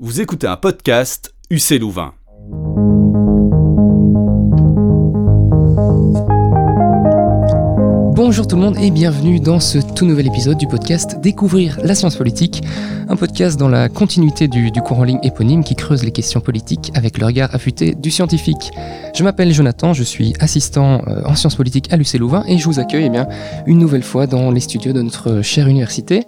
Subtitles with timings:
[0.00, 2.14] Vous écoutez un podcast UC Louvain.
[8.14, 11.96] Bonjour tout le monde et bienvenue dans ce tout nouvel épisode du podcast Découvrir la
[11.96, 12.62] science politique,
[13.08, 16.92] un podcast dans la continuité du, cours en ligne éponyme qui creuse les questions politiques
[16.94, 18.70] avec le regard affûté du scientifique.
[19.16, 22.66] Je m'appelle Jonathan, je suis assistant euh, en sciences politiques à l'UC Louvain et je
[22.66, 26.24] vous accueille eh une nouvelle fois dans les studios de notre chère université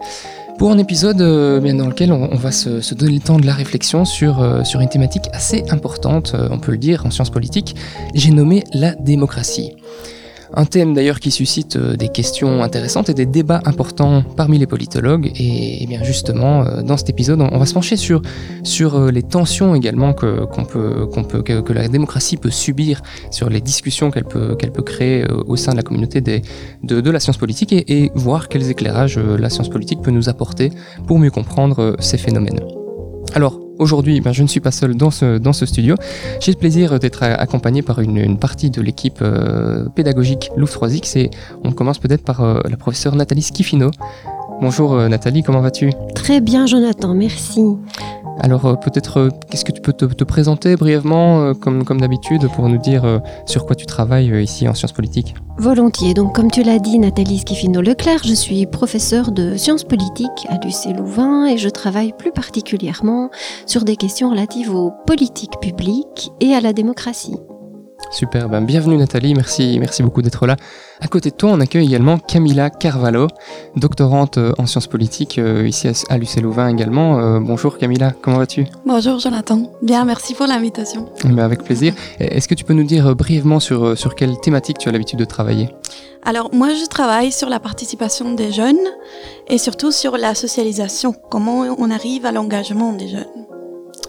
[0.60, 4.04] pour un épisode euh, dans lequel on, va se, donner le temps de la réflexion
[4.04, 7.74] sur, euh, sur une thématique assez importante, on peut le dire, en sciences politiques.
[8.14, 9.72] J'ai nommé la démocratie.
[10.54, 14.66] Un thème d'ailleurs qui suscite euh, des questions intéressantes et des débats importants parmi les
[14.66, 15.30] politologues.
[15.36, 18.22] Et, bien justement, euh, dans cet épisode, on, va se pencher sur,
[18.94, 20.46] euh, les tensions également que,
[21.42, 25.82] que, la démocratie peut subir, sur les discussions qu'elle peut, créer au sein de la
[25.82, 30.70] communauté de, la science politique et voir quels éclairages la science politique peut nous apporter
[31.06, 32.60] pour mieux comprendre ces phénomènes.
[33.34, 35.94] Alors, Aujourd'hui, ben, je ne suis pas seul dans ce, dans ce studio.
[36.38, 41.30] J'ai le plaisir d'être accompagné par une, partie de l'équipe euh, pédagogique Louvre 3X et
[41.64, 43.90] on commence peut-être par euh, la professeure Nathalie Schifino.
[44.60, 45.92] Bonjour euh, Nathalie, comment vas-tu?
[46.14, 47.64] Très bien Jonathan, merci.
[48.38, 53.66] Alors peut-être, qu'est-ce que tu te, présenter brièvement, euh, comme, d'habitude, pour nous dire sur
[53.66, 56.14] quoi tu travailles ici en sciences politiques Volontiers.
[56.14, 60.96] Donc comme tu l'as dit, Nathalie Schifino-Leclerc, je suis professeure de sciences politiques à l'UC
[60.96, 63.30] Louvain et je travaille plus particulièrement
[63.66, 67.36] sur des questions relatives aux politiques publiques et à la démocratie.
[68.10, 70.56] Super, ben bienvenue Nathalie, merci, merci beaucoup d'être là.
[71.00, 73.28] À côté de toi, on accueille également Camilla Carvalho,
[73.76, 77.20] doctorante euh, en sciences politiques euh, ici à l'UC Louvain également.
[77.20, 78.66] Euh, bonjour Camilla, comment vas-tu?
[78.84, 81.08] Bonjour Jonathan, bien, merci pour l'invitation.
[81.24, 81.94] Ben avec plaisir.
[82.18, 85.24] Est-ce que tu peux nous dire brièvement sur, sur quelle thématique tu as l'habitude de
[85.24, 85.70] travailler?
[86.22, 88.76] Alors moi je travaille sur la participation des jeunes
[89.48, 93.49] et surtout sur la socialisation, comment on arrive à l'engagement des jeunes.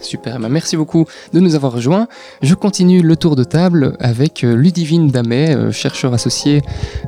[0.02, 2.08] Super, bah, merci beaucoup de nous avoir rejoints.
[2.42, 6.62] Je continue le tour de table avec euh, Ludivine Damet, euh, chercheur associé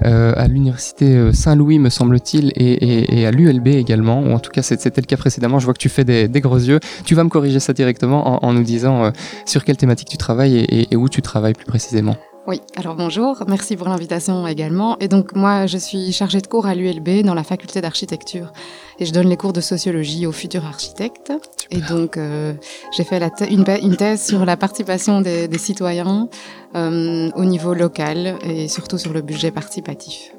[0.05, 5.01] euh, à l'Université Saint-Louis, me semble-t-il, et, à l'ULB également, ou en tout cas c'était
[5.01, 5.59] le cas précédemment.
[5.59, 6.79] Je vois que tu fais des, gros yeux.
[7.05, 9.13] Tu vas me corriger ça directement en, nous disant
[9.45, 12.17] sur quelle thématique tu travailles et où tu travailles plus précisément.
[12.47, 14.99] Oui, alors bonjour, merci pour l'invitation également.
[14.99, 18.53] Et donc moi, je suis chargée de cours à l'ULB dans la faculté d'architecture
[18.99, 21.33] et je donne les cours de sociologie aux futurs architectes.
[21.71, 22.53] Et donc euh,
[22.95, 23.19] j'ai fait
[23.49, 26.29] une, thèse sur la participation des, citoyens
[26.75, 30.35] euh, au niveau local et surtout sur le budget participatif.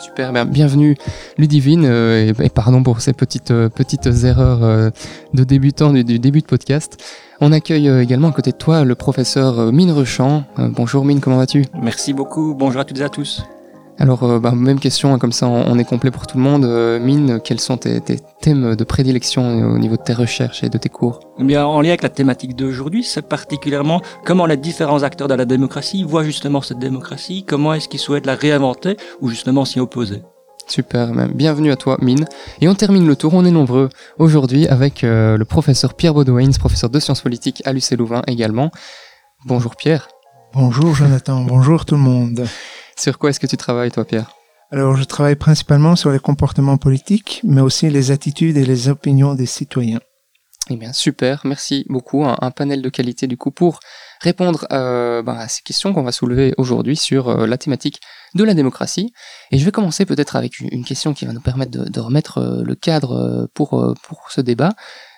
[0.00, 0.96] Super, bienvenue
[1.38, 4.92] Ludivine euh, et, pardon pour ces petites, petites erreurs
[5.34, 6.96] de débutant du, du début de podcast.
[7.42, 10.44] On accueille euh, également à côté de toi le professeur euh, Mine Rechamp.
[10.58, 11.64] Euh, bonjour Mine, comment vas-tu?
[11.80, 13.42] Merci beaucoup, bonjour à toutes et à tous.
[14.00, 16.64] Alors, bah, même question, hein, comme ça on, est complet pour tout le monde.
[17.00, 18.00] Mine, quels sont tes,
[18.40, 21.20] thèmes de prédilection au niveau de tes recherches et de tes cours?
[21.38, 25.34] Eh bien, En lien avec la thématique d'aujourd'hui, c'est particulièrement comment les différents acteurs de
[25.34, 29.80] la démocratie voient justement cette démocratie, comment est-ce qu'ils souhaitent la réinventer ou justement s'y
[29.80, 30.22] opposer.
[30.66, 32.24] Super, bienvenue à toi, Mine.
[32.60, 36.48] Et on termine le tour, on est nombreux aujourd'hui avec euh, le professeur Pierre Baudouin,
[36.58, 38.70] professeur de sciences politiques à l'UC Louvain également.
[39.44, 40.08] Bonjour Pierre.
[40.54, 42.46] Bonjour Jonathan, bonjour tout le monde.
[43.00, 44.30] Sur quoi est-ce que tu travailles toi Pierre?
[44.70, 49.34] Alors je travaille principalement sur les comportements politiques, mais aussi les attitudes et les opinions
[49.34, 50.00] des citoyens.
[50.68, 52.26] Eh bien super, merci beaucoup.
[52.26, 53.80] Un, panel de qualité du coup pour
[54.20, 58.00] répondre euh, ben, à ces questions qu'on va soulever aujourd'hui sur euh, la thématique
[58.34, 59.14] de la démocratie.
[59.50, 62.62] Et je vais commencer peut-être avec une, question qui va nous permettre de, remettre euh,
[62.62, 64.74] le cadre pour, pour ce débat.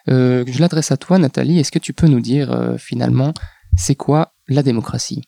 [0.06, 1.58] je l'adresse à toi, Nathalie.
[1.58, 3.34] Est-ce que tu peux nous dire finalement,
[3.76, 5.24] c'est quoi la démocratie?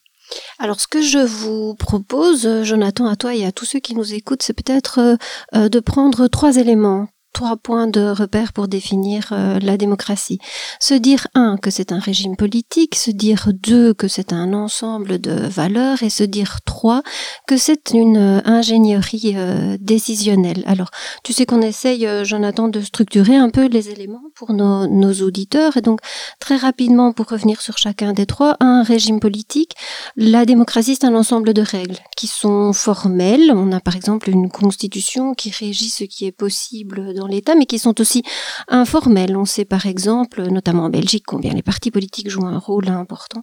[0.59, 4.15] Alors, ce que je vous propose, Jonathan, à toi et à tous ceux qui nous
[4.15, 5.19] écoutent, c'est peut-être
[5.53, 10.39] de prendre trois éléments trois points de repère pour définir euh, la démocratie.
[10.81, 15.21] Se dire, un, que c'est un régime politique, se dire, deux, que c'est un ensemble
[15.21, 17.03] de valeurs, et se dire, trois,
[17.47, 20.63] que c'est une euh, ingénierie euh, décisionnelle.
[20.67, 20.91] Alors,
[21.25, 25.77] tu sais qu'on essaye, Jonathan, de structurer un peu les éléments pour nos, nos auditeurs,
[25.77, 26.01] et donc,
[26.39, 29.73] très rapidement, pour revenir sur chacun des trois, un régime politique,
[30.17, 33.51] la démocratie, c'est un ensemble de règles qui sont formelles.
[33.53, 37.67] On a, par exemple, une constitution qui régit ce qui est possible dans l'État, mais
[37.67, 38.23] qui sont aussi
[38.69, 39.37] informels.
[39.37, 43.43] On sait par exemple, notamment en Belgique, combien les partis politiques jouent un rôle important.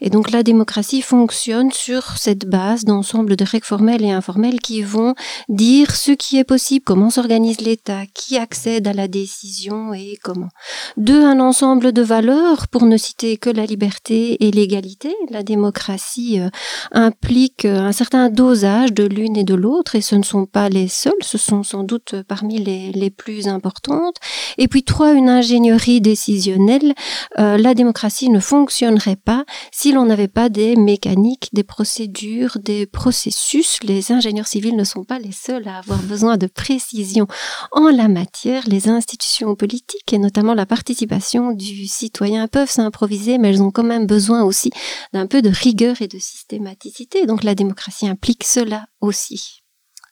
[0.00, 4.82] Et donc la démocratie fonctionne sur cette base d'ensemble de règles formelles et informelles qui
[4.82, 5.14] vont
[5.48, 10.48] dire ce qui est possible, comment s'organise l'État, qui accède à la décision et comment.
[10.96, 15.14] Deux, un ensemble de valeurs, pour ne citer que la liberté et l'égalité.
[15.30, 16.48] La démocratie euh,
[16.92, 20.68] implique euh, un certain dosage de l'une et de l'autre, et ce ne sont pas
[20.68, 24.16] les seuls, ce sont sans doute parmi les, les plus importante.
[24.58, 26.94] Et puis trois, une ingénierie décisionnelle.
[27.38, 32.86] Euh, la démocratie ne fonctionnerait pas si l'on n'avait pas des mécaniques, des procédures, des
[32.86, 33.78] processus.
[33.82, 37.26] Les ingénieurs civils ne sont pas les seuls à avoir besoin de précision
[37.72, 38.62] en la matière.
[38.66, 43.84] Les institutions politiques et notamment la participation du citoyen peuvent s'improviser, mais elles ont quand
[43.84, 44.70] même besoin aussi
[45.12, 47.26] d'un peu de rigueur et de systématicité.
[47.26, 49.63] Donc la démocratie implique cela aussi.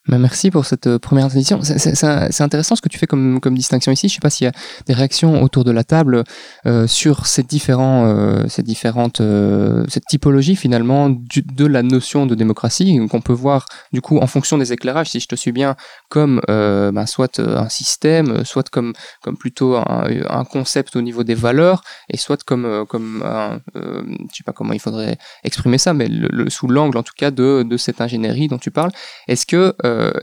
[0.09, 1.61] Bah, merci pour cette euh, première transition.
[1.63, 4.09] C'est intéressant ce que tu fais comme, distinction ici.
[4.09, 4.51] Je ne sais pas s'il y a
[4.85, 6.23] des réactions autour de la table
[6.65, 12.35] euh, sur ces différents, euh, ces différentes, euh, cette typologie finalement de la notion de
[12.35, 15.75] démocratie qu'on peut voir du coup en fonction des éclairages, si je te suis bien,
[16.09, 21.81] comme bah, soit un système, soit comme, comme plutôt un, concept au niveau des valeurs,
[22.09, 26.09] et soit comme, comme un, je sais pas comment il faudrait exprimer ça, mais
[26.49, 28.91] sous l'angle en tout cas de, cette ingénierie dont tu parles.
[29.27, 29.73] Est-ce que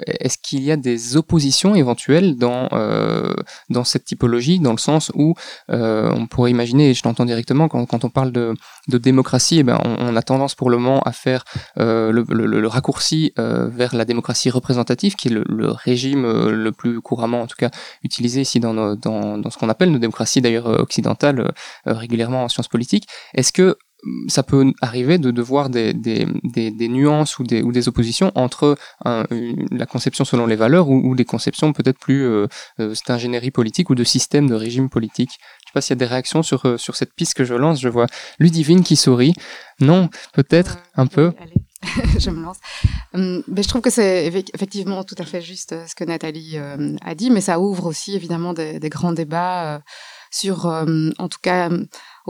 [0.07, 3.35] est-ce qu'il y a des oppositions éventuelles dans, euh,
[3.85, 5.35] cette typologie, dans le sens où
[5.71, 8.55] euh, on pourrait imaginer, et je l'entends directement, quand, on parle de,
[8.89, 11.45] démocratie, eh ben, on, a tendance pour le moment à faire
[11.77, 17.57] le, raccourci vers la démocratie représentative, qui est le, régime le plus couramment, en tout
[17.59, 17.71] cas,
[18.03, 21.53] utilisé ici dans, dans ce qu'on appelle nos démocraties d'ailleurs occidentales
[21.87, 23.09] régulièrement en sciences politiques.
[23.35, 23.77] Est-ce que
[24.29, 27.89] ça peut arriver de, de voir des, des, des, des, nuances ou des, ou des
[27.89, 32.25] oppositions entre un, une, la conception selon les valeurs ou, ou des conceptions peut-être plus
[32.25, 32.47] euh,
[32.81, 35.31] euh, d'ingénierie politique ou de système de régime politique.
[35.63, 37.55] Je sais pas s'il y a des réactions sur, euh, sur cette piste que je
[37.55, 37.81] lance.
[37.81, 38.07] Je vois
[38.39, 39.35] Ludivine qui sourit.
[39.81, 41.33] Non, peut-être un peu.
[41.41, 41.55] Allez.
[42.19, 42.59] je me lance.
[43.15, 46.97] Hum, mais je trouve que c'est effectivement tout à fait juste ce que Nathalie euh,
[47.03, 49.79] a dit, mais ça ouvre aussi évidemment des, des grands débats euh,
[50.31, 51.71] sur, euh, en tout cas,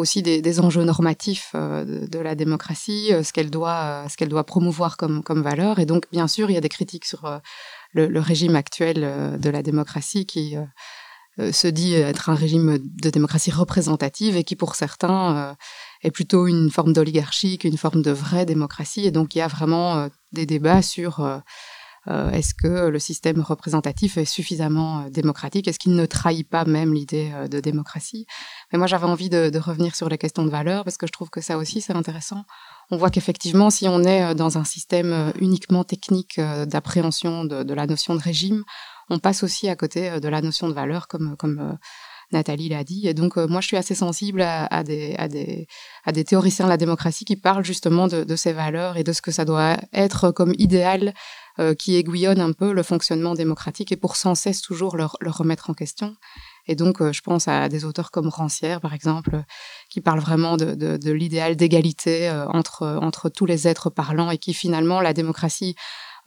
[0.00, 4.44] aussi des, enjeux normatifs euh, de, la démocratie, euh, ce qu'elle doit, ce qu'elle doit
[4.44, 5.79] promouvoir comme, valeur.
[5.79, 7.41] Et donc, bien sûr, il y a des critiques sur
[7.93, 10.56] le, régime actuel de la démocratie qui
[11.38, 15.56] se dit être un régime de démocratie représentative et qui, pour certains,
[16.02, 19.06] est plutôt une forme d'oligarchie qu'une forme de vraie démocratie.
[19.06, 21.43] Et donc, il y a vraiment des débats sur
[22.08, 25.69] euh, est-ce que le système représentatif est suffisamment euh, démocratique?
[25.69, 28.26] Est-ce qu'il ne trahit pas même l'idée euh, de démocratie?
[28.73, 31.29] Mais moi, j'avais envie de, revenir sur les questions de valeur parce que je trouve
[31.29, 32.44] que ça aussi, c'est intéressant.
[32.91, 37.87] On voit qu'effectivement, si on est dans un système uniquement technique d'appréhension de, de, la
[37.87, 38.64] notion de régime,
[39.11, 41.76] on passe aussi à côté de la notion de valeur, comme, comme
[42.32, 43.08] Nathalie l'a dit.
[43.08, 45.66] Et donc, euh, moi, je suis assez sensible à, des,
[46.26, 49.44] théoriciens de la démocratie qui parlent justement de, ces valeurs et de ce que ça
[49.44, 51.14] doit être comme idéal
[51.58, 55.30] euh, qui aiguillonne un peu le fonctionnement démocratique et pour sans cesse toujours le, le
[55.30, 56.16] remettre en question.
[56.66, 59.42] Et donc, euh, je pense à des auteurs comme Rancière, par exemple,
[59.88, 65.12] qui parlent vraiment de, l'idéal d'égalité entre, tous les êtres parlants et qui finalement, la
[65.12, 65.74] démocratie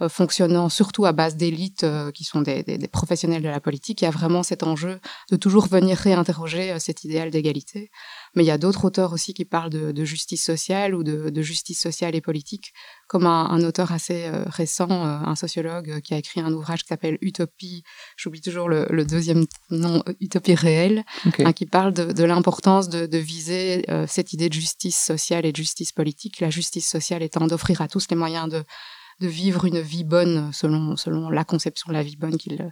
[0.09, 4.01] fonctionnant surtout à base d'élites euh, qui sont des, des, des, professionnels de la politique,
[4.01, 4.99] il y a vraiment cet enjeu
[5.31, 7.91] de toujours venir réinterroger euh, cet idéal d'égalité.
[8.35, 11.29] Mais il y a d'autres auteurs aussi qui parlent de, de justice sociale ou de,
[11.29, 12.73] de, justice sociale et politique,
[13.07, 16.81] comme un, un auteur assez euh, récent, euh, un sociologue qui a écrit un ouvrage
[16.81, 17.83] qui s'appelle Utopie,
[18.17, 21.45] j'oublie toujours le, le, deuxième nom, Utopie réelle, okay.
[21.45, 25.45] hein, qui parle de, de l'importance de, de, viser euh, cette idée de justice sociale
[25.45, 28.63] et de justice politique, la justice sociale étant d'offrir à tous les moyens de
[29.19, 32.71] de vivre une vie bonne selon, selon la conception de la vie bonne qu'ils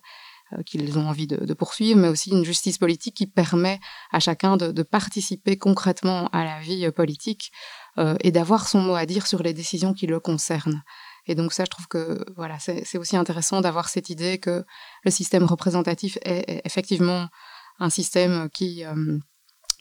[0.53, 3.79] euh, qu'ils ont envie de, poursuivre, mais aussi une justice politique qui permet
[4.11, 7.51] à chacun de, participer concrètement à la vie politique
[7.98, 10.83] euh, et d'avoir son mot à dire sur les décisions qui le concernent.
[11.27, 14.65] Et donc ça, je trouve que voilà, c'est aussi intéressant d'avoir cette idée que
[15.03, 17.27] le système représentatif est, effectivement
[17.79, 19.17] un système qui, euh,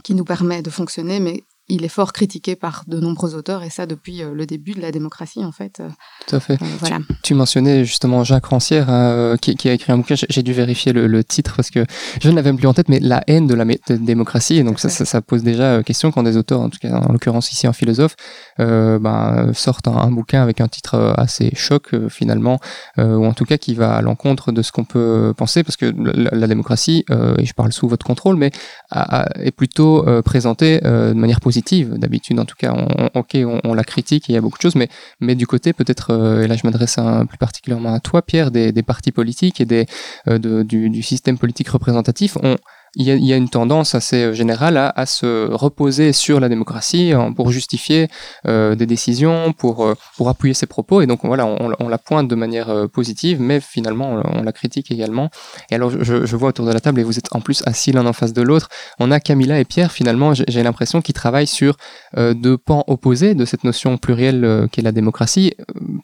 [0.05, 3.71] qui nous permet de fonctionner, mais il est fort critiqué par de nombreux auteurs, et
[3.71, 5.83] ça depuis euh, le début de la démocratie, en fait.
[6.27, 6.55] Tout à fait.
[6.55, 6.99] Euh, voilà.
[6.99, 10.53] Tu, tu, mentionnais justement Jacques Rancière, hein, qui, qui, a écrit un bouquin, j'ai dû
[10.53, 11.85] vérifier le, le, titre parce que
[12.21, 14.81] je ne l'avais plus en tête, mais La haine de la de démocratie, et donc
[14.81, 17.53] ça, ça, ça, pose déjà euh, question quand des auteurs, en tout cas en l'occurrence
[17.53, 18.17] ici un philosophe,
[18.59, 22.59] euh, ben, sortent un, un, bouquin avec un titre assez choc euh, finalement,
[22.99, 25.77] euh, ou en tout cas qui va à l'encontre de ce qu'on peut penser, parce
[25.77, 27.05] que la, la démocratie,
[27.39, 28.51] et je parle sous votre contrôle, mais
[28.91, 34.29] a, a, est plutôt présentée de manière positive D'habitude, en tout cas, on, la critique,
[34.29, 34.77] il y a beaucoup de choses,
[35.21, 36.97] mais, du côté peut-être, euh, et là je m'adresse
[37.29, 39.87] plus particulièrement à toi, Pierre, des, partis politiques et des,
[40.29, 42.57] euh, du, du, système politique représentatif, on,
[42.97, 47.53] il y, a, une tendance assez euh, générale à, se reposer sur la démocratie pour
[47.53, 48.09] justifier
[48.47, 51.01] euh, des décisions, pour, euh, pour appuyer ses propos.
[51.01, 55.31] Et donc voilà, on, la pointe de manière positive, mais finalement on, la critique également.
[55.71, 58.07] Et alors je, vois autour de la table, et vous êtes en plus assis l'un
[58.07, 58.69] en face de l'autre,
[58.99, 61.77] on a Camilla et Pierre, finalement, j'ai l'impression qu'ils travaillent sur
[62.17, 65.55] deux pans opposés de cette notion plurielle qu'est la démocratie.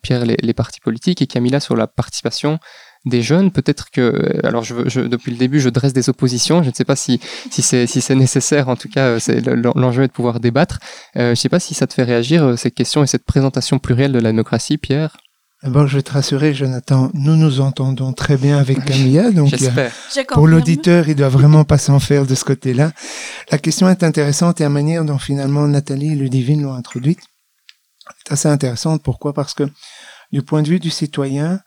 [0.02, 2.58] Pierre, les, les partis politiques, et Camilla sur la participation
[3.06, 3.50] des jeunes.
[3.50, 6.62] Peut-être que, alors je, depuis le début, je dresse des oppositions.
[6.62, 7.20] Je ne sais pas si,
[7.50, 8.68] si c'est si nécessaire.
[8.68, 10.78] En tout cas, c'est l'enjeu est de pouvoir débattre.
[11.14, 14.12] je ne sais pas si ça te fait réagir cette question et cette présentation plurielle
[14.12, 15.16] de la démocratie, Pierre.
[15.62, 19.90] D'abord, je vais te rassurer, Jonathan, nous nous entendons très bien avec Camilla, donc J'espère.
[20.28, 22.92] pour l'auditeur, il doit vraiment pas s'en faire de ce côté-là.
[23.50, 27.20] La question est intéressante et la manière dont finalement Nathalie et Ludivine l'ont introduite
[28.26, 29.02] est assez intéressante.
[29.02, 29.32] Pourquoi?
[29.32, 29.64] Parce que
[30.30, 31.60] du point de vue du citoyen,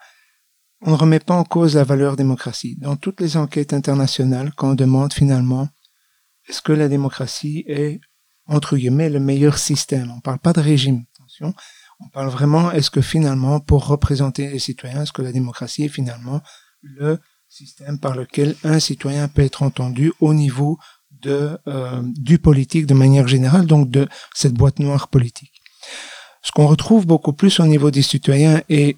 [0.81, 2.77] on ne remet pas en cause la valeur démocratie.
[2.77, 5.67] Dans toutes les enquêtes internationales, quand on demande finalement
[6.47, 7.99] est-ce que la démocratie est,
[8.47, 11.53] entre guillemets, le meilleur système, on ne parle pas de régime, attention,
[11.99, 15.89] on parle vraiment, est-ce que finalement, pour représenter les citoyens, est-ce que la démocratie est
[15.89, 16.41] finalement
[16.81, 17.19] le
[17.49, 20.79] système par lequel un citoyen peut être entendu au niveau
[21.11, 25.61] de, euh, du politique de manière générale, donc de cette boîte noire politique?
[26.41, 28.97] Ce qu'on retrouve beaucoup plus au niveau des citoyens, et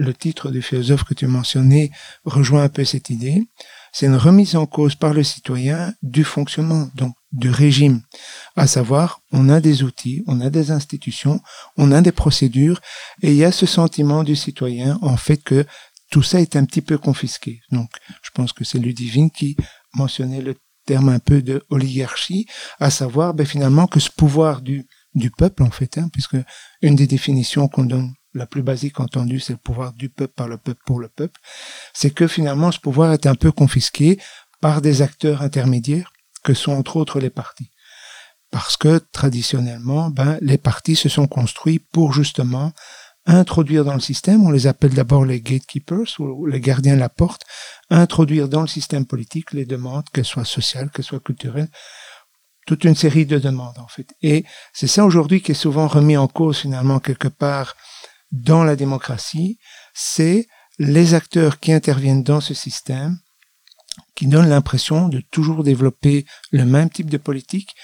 [0.00, 1.90] le titre du philosophe que tu mentionnais
[2.24, 3.44] rejoint un peu cette idée,
[3.92, 8.00] c'est une remise en cause par le citoyen du fonctionnement, donc du régime.
[8.56, 11.40] À savoir, on a des outils, on a des institutions,
[11.76, 12.80] on a des procédures,
[13.22, 15.66] et il y a ce sentiment du citoyen, en fait, que
[16.10, 17.60] tout ça est un petit peu confisqué.
[17.70, 17.90] Donc,
[18.22, 19.56] je pense que c'est Ludivine qui
[19.92, 20.54] mentionnait le
[20.86, 22.46] terme un peu de oligarchie,
[22.78, 26.38] à savoir, ben, finalement, que ce pouvoir du, du peuple, en fait, hein, puisque
[26.80, 30.48] une des définitions qu'on donne la plus basique entendue, c'est le pouvoir du peuple par
[30.48, 31.40] le peuple pour le peuple,
[31.92, 34.18] c'est que finalement ce pouvoir est un peu confisqué
[34.60, 36.12] par des acteurs intermédiaires
[36.44, 37.70] que sont entre autres les partis.
[38.50, 42.72] Parce que traditionnellement, ben, les partis se sont construits pour justement
[43.26, 47.10] introduire dans le système, on les appelle d'abord les gatekeepers ou les gardiens de la
[47.10, 47.42] porte,
[47.90, 51.68] introduire dans le système politique les demandes, qu'elles soient sociales, qu'elles soient culturelles,
[52.66, 54.14] toute une série de demandes en fait.
[54.22, 57.76] Et c'est ça aujourd'hui qui est souvent remis en cause finalement quelque part
[58.32, 59.58] dans la démocratie,
[59.94, 60.46] c'est
[60.78, 63.18] les acteurs qui interviennent dans ce système
[64.14, 67.74] qui donnent l'impression de toujours développer le même type de politique,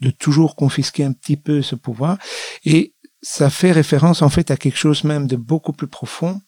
[0.00, 2.18] de toujours confisquer un petit peu ce pouvoir.
[2.64, 6.40] Et ça fait référence en fait à quelque chose même de beaucoup plus profond,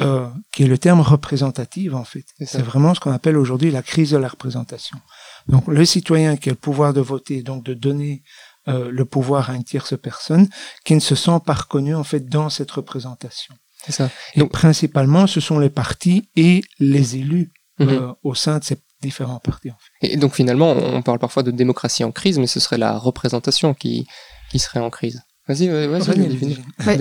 [0.00, 2.24] euh, qui est le terme représentative en fait.
[2.44, 4.98] C'est vraiment ce qu'on appelle aujourd'hui la crise de la représentation.
[5.46, 8.22] Donc le citoyen qui a le pouvoir de voter, donc de donner
[8.68, 10.48] euh, le pouvoir à une tierce personne
[10.84, 13.54] qui ne se sent pas reconnue en fait dans cette représentation.
[13.84, 14.10] C'est ça.
[14.34, 17.88] Et Donc, principalement, ce sont les partis et les élus mhm.
[17.88, 19.70] euh, au sein de ces différents partis.
[19.70, 20.08] En fait.
[20.08, 23.74] Et donc finalement, on parle parfois de démocratie en crise, mais ce serait la représentation
[23.74, 24.06] qui,
[24.50, 25.22] qui serait en crise.
[25.48, 26.00] Vas-y, vas-y,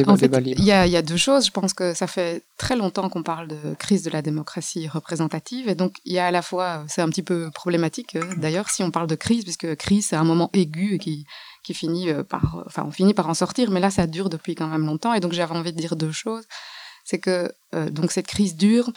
[0.08, 1.48] En fait, il y, a, y a deux choses.
[1.48, 5.68] Je pense que ça fait très longtemps qu'on parle de crise de la démocratie représentative.
[5.68, 8.70] Et donc, il y a à la fois, c'est un petit peu problématique euh, d'ailleurs,
[8.70, 11.26] si on parle de crise, puisque crise, c'est un moment aigu qui,
[11.66, 14.56] qui finit euh, par, enfin, on finit par en sortir, mais là, ça dure depuis
[14.56, 15.14] quand même longtemps.
[15.14, 16.46] Et donc, j'avais envie de dire deux choses.
[17.04, 18.92] C'est que, euh, donc, cette crise dure,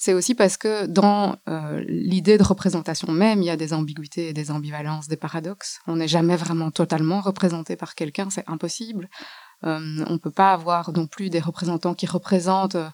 [0.00, 4.32] c'est aussi parce que dans euh, l'idée de représentation même, il y a des ambiguïtés,
[4.32, 5.80] des ambivalences, des paradoxes.
[5.86, 9.10] On n'est jamais vraiment totalement représenté par quelqu'un, c'est impossible.
[9.64, 12.88] Euh, on ne peut pas avoir non plus des représentants qui représentent euh,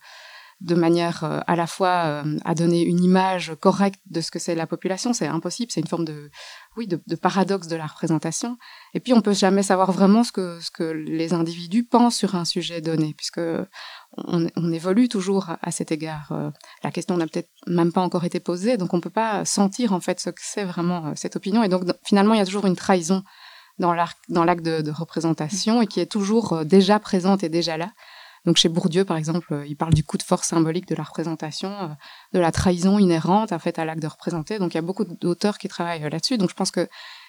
[0.61, 4.67] de manière à la fois à donner une image correcte de ce que c'est la
[4.67, 6.31] population, c'est impossible, c'est une forme de
[6.77, 8.57] oui de, paradoxe de la représentation.
[8.95, 12.35] Et puis on peut jamais savoir vraiment ce que ce que les individus pensent sur
[12.35, 13.41] un sujet donné, puisque
[14.17, 16.33] on, évolue toujours à, cet égard.
[16.33, 16.51] Euh,
[16.83, 19.93] la question n'a peut-être même pas encore été posée, donc on ne peut pas sentir
[19.93, 21.63] en fait ce que c'est vraiment euh, cette opinion.
[21.63, 23.23] Et donc finalement, il y a toujours une trahison
[23.79, 27.91] dans l'acte de, représentation et qui est toujours euh, déjà présente et déjà là.
[28.47, 31.97] Donc chez Bourdieu, par exemple, il parle du coup de force symbolique de la représentation,
[32.33, 34.59] de la trahison inhérente en fait à l'acte de représenter.
[34.59, 36.39] Donc il y a beaucoup d'auteurs qui travaillent là-dessus.
[36.39, 36.89] Donc je pense qu'il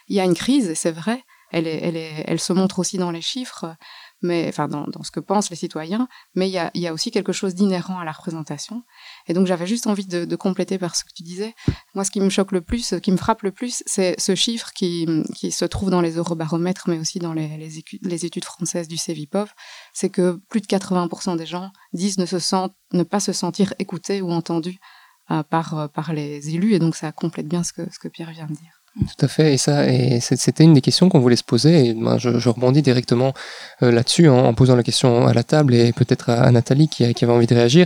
[0.10, 1.24] y a une crise, c'est vrai.
[1.52, 3.78] Elle, se montre aussi dans les chiffres
[4.22, 7.56] mais enfin dans, ce que pensent les citoyens, mais il y a, aussi quelque chose
[7.56, 8.84] d'inhérent à la représentation.
[9.28, 11.54] Et donc j'avais juste envie de, compléter par ce que tu disais.
[11.96, 14.36] Moi, ce qui me choque le plus, ce qui me frappe le plus, c'est ce
[14.36, 15.08] chiffre qui,
[15.52, 17.78] se trouve dans les eurobaromètres, mais aussi dans les,
[18.26, 19.50] études françaises du CEVIPOV,
[19.94, 24.80] c'est que plus de 80% des gens disent ne, pas se sentir écoutés ou entendus
[25.32, 28.77] euh, par, les élus, et donc ça complète bien ce que Pierre vient de dire.
[29.00, 31.94] Tout à fait, et ça, et c'était une des questions qu'on voulait se poser, et
[31.94, 33.34] ben, je, rebondis directement
[33.84, 37.32] euh, là-dessus en, posant la question à la table et peut-être à, Nathalie qui, avait
[37.32, 37.86] envie de réagir.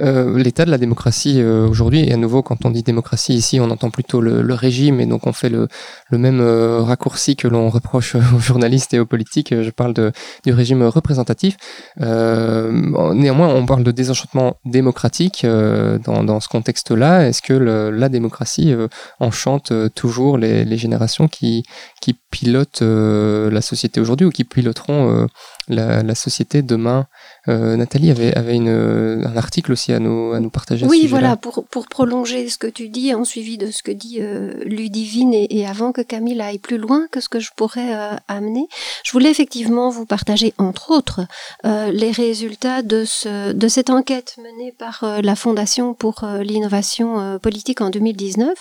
[0.00, 3.60] Euh, l'état de la démocratie euh, aujourd'hui, et à nouveau quand on dit démocratie ici,
[3.60, 5.68] on entend plutôt le, régime, et donc on fait le,
[6.10, 10.12] même euh, raccourci que l'on reproche aux journalistes et aux politiques, je parle de,
[10.44, 11.56] du régime représentatif.
[11.98, 17.28] néanmoins, on parle de désenchantement démocratique dans, ce contexte-là.
[17.28, 18.74] Est-ce que la démocratie
[19.20, 21.64] enchante toujours les, générations qui,
[22.00, 25.26] qui pilotent la société aujourd'hui ou qui piloteront
[25.68, 27.06] la, société demain.
[27.48, 30.86] Euh, Nathalie avait, avait une, un article aussi à nous, à nous partager.
[30.86, 34.18] Oui, voilà, pour, pour prolonger ce que tu dis, en suivi de ce que dit
[34.20, 37.94] euh, Ludivine, et, et, avant que Camille aille plus loin que ce que je pourrais
[37.94, 38.68] euh, amener,
[39.04, 41.20] je voulais effectivement vous partager, entre autres,
[41.64, 47.38] euh, les résultats de, ce, de cette enquête menée par euh, la Fondation pour l'innovation
[47.38, 48.52] politique en 2019,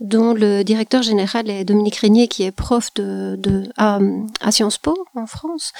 [0.00, 3.98] dont le directeur général est Dominique Régnier, qui est prof de, de à,
[4.40, 5.72] à Sciences Po en France.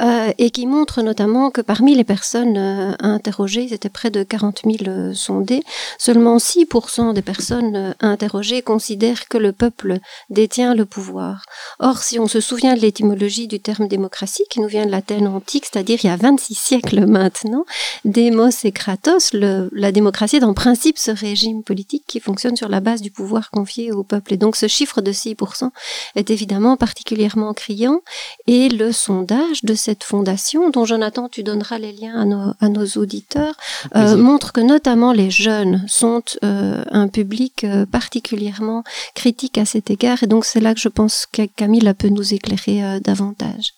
[0.00, 4.62] Euh, et qui montre notamment que parmi les personnes euh, interrogées, c'était près de 40
[4.64, 5.62] 000 euh, sondés,
[5.98, 9.98] seulement 6% des personnes interrogées considèrent que le peuple
[10.30, 11.42] détient le pouvoir.
[11.78, 15.26] Or, si on se souvient de l'étymologie du terme démocratie, qui nous vient de l'Athènes
[15.26, 17.64] antique, c'est-à-dire il y a 26 siècles maintenant,
[18.04, 22.80] démos et kratos, la démocratie est en principe ce régime politique qui fonctionne sur la
[22.80, 24.34] base du pouvoir confié au peuple.
[24.34, 25.70] Et donc ce chiffre de 6%
[26.16, 28.00] est évidemment particulièrement criant,
[28.46, 32.68] et le sondage de cette fondation, dont Jonathan, tu donneras les liens à nos, à
[32.68, 33.54] nos auditeurs,
[33.94, 39.90] euh, montre que notamment les jeunes sont euh, un public euh, particulièrement critique à cet
[39.90, 40.22] égard.
[40.22, 43.74] Et donc c'est là que je pense que Camille peut nous éclairer euh, davantage.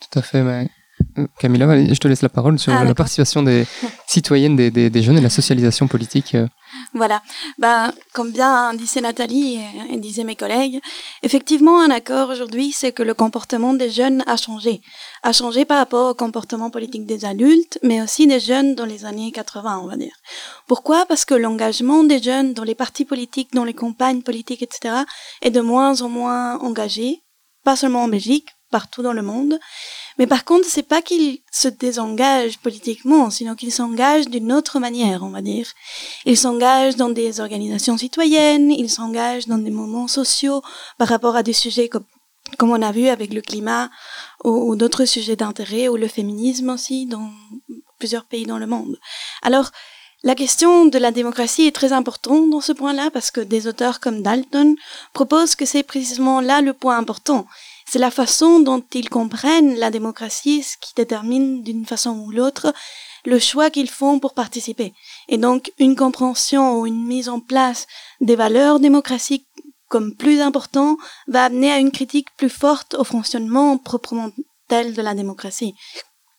[0.00, 0.42] Tout à fait.
[0.42, 0.68] Mais...
[1.38, 3.66] Camilla, je te laisse la parole sur ah, la participation des
[4.06, 6.36] citoyennes, des, des, des, jeunes et la socialisation politique.
[6.94, 7.22] Voilà.
[7.58, 10.80] Ben, comme bien disait Nathalie et, disaient mes collègues,
[11.22, 14.80] effectivement, un accord aujourd'hui, c'est que le comportement des jeunes a changé.
[15.22, 19.04] A changé par rapport au comportement politique des adultes, mais aussi des jeunes dans les
[19.04, 20.14] années 80, on va dire.
[20.66, 21.06] Pourquoi?
[21.06, 24.94] Parce que l'engagement des jeunes dans les partis politiques, dans les campagnes politiques, etc.,
[25.42, 27.22] est de moins en moins engagé,
[27.64, 29.58] pas seulement en Belgique, partout dans le monde.
[30.18, 35.22] Mais par contre, c'est pas qu'ils se désengagent politiquement, sinon qu'ils s'engagent d'une autre manière,
[35.22, 35.68] on va dire.
[36.24, 40.62] Ils s'engagent dans des organisations citoyennes, ils s'engagent dans des moments sociaux
[40.98, 42.04] par rapport à des sujets comme,
[42.58, 43.90] comme on a vu avec le climat
[44.44, 47.30] ou, ou d'autres sujets d'intérêt ou le féminisme aussi dans
[47.98, 48.98] plusieurs pays dans le monde.
[49.42, 49.70] Alors,
[50.22, 54.00] la question de la démocratie est très importante dans ce point-là parce que des auteurs
[54.00, 54.74] comme Dalton
[55.12, 57.46] proposent que c'est précisément là le point important.
[57.88, 62.74] C'est la façon dont ils comprennent la démocratie ce qui détermine d'une façon ou l'autre
[63.24, 64.92] le choix qu'ils font pour participer.
[65.28, 67.86] Et donc, une compréhension ou une mise en place
[68.20, 69.46] des valeurs démocratiques
[69.88, 70.96] comme plus important
[71.28, 74.30] va amener à une critique plus forte au fonctionnement proprement
[74.68, 75.74] tel de la démocratie.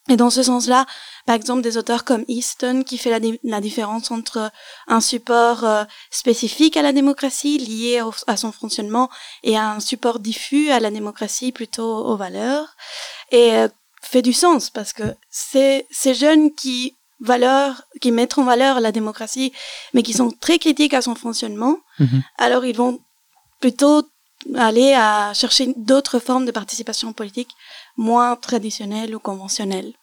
[0.10, 0.86] Et dans ce sens-là,
[1.26, 4.52] par exemple, des auteurs comme Easton qui fait la, différence entre
[4.88, 9.10] un support euh, spécifique à la démocratie lié à son fonctionnement
[9.44, 12.76] et un support diffus à la démocratie plutôt aux valeurs,
[13.32, 13.68] et euh,
[14.02, 18.92] fait du sens parce que c'est ces jeunes qui valeur, qui mettent en valeur la
[18.92, 19.52] démocratie,
[19.94, 22.22] mais qui sont très critiques à son fonctionnement, mm-hmm.
[22.38, 23.00] alors ils vont
[23.60, 24.04] plutôt
[24.56, 27.50] aller à chercher d'autres formes de participation politique
[27.98, 29.94] moins traditionnelle ou conventionnelle.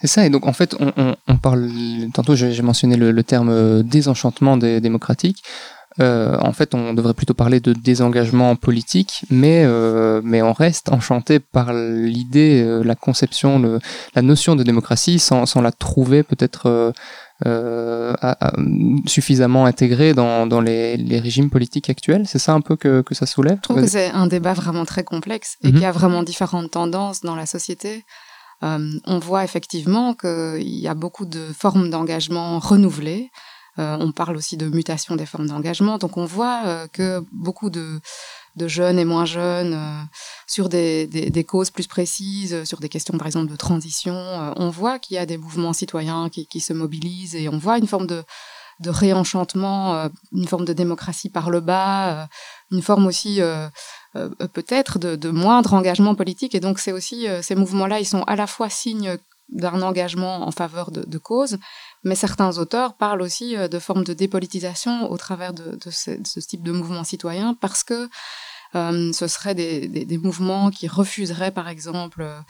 [0.00, 1.70] C'est ça, et donc en fait, on, parle,
[2.14, 5.42] tantôt j'ai mentionné le, terme euh, désenchantement des démocratiques.
[5.98, 10.88] Euh, en fait, on devrait plutôt parler de désengagement politique, mais, euh, mais on reste
[10.90, 13.80] enchanté par l'idée, euh, la conception, le,
[14.14, 16.92] la notion de démocratie sans, sans la trouver peut-être
[17.44, 18.52] à, à,
[19.06, 22.26] suffisamment intégrée dans, dans les, les, régimes politiques actuels.
[22.26, 23.56] C'est ça un peu que, que ça soulève?
[23.56, 25.72] Je trouve que c'est un débat vraiment très complexe et mm -hmm.
[25.72, 28.04] qu'il y a vraiment différentes tendances dans la société.
[29.14, 33.30] On voit effectivement qu'il y a beaucoup de formes d'engagement renouvelées.
[33.78, 35.98] Euh, on parle aussi de mutation des formes d'engagement.
[35.98, 38.00] Donc on voit euh, que beaucoup de,
[38.66, 40.02] jeunes et moins jeunes, euh,
[40.46, 44.14] sur des, causes plus précises, sur des questions par exemple de transition,
[44.56, 47.86] on voit qu'il y a des mouvements citoyens qui, se mobilisent et on voit une
[47.86, 48.24] forme de,
[48.84, 52.28] réenchantement, une forme de démocratie par le bas,
[52.70, 53.40] une forme aussi
[54.52, 56.54] peut-être de, moindre engagement politique.
[56.54, 59.16] Et donc c'est aussi ces mouvements-là, ils sont à la fois signes
[59.48, 61.58] d'un engagement en faveur de causes,
[62.04, 66.62] mais certains auteurs parlent aussi euh, de formes de dépolitisation au travers de, ce, type
[66.62, 68.08] de mouvement citoyen parce que
[68.74, 72.40] euh, ce seraient des, mouvements qui refuseraient, par exemple, euh,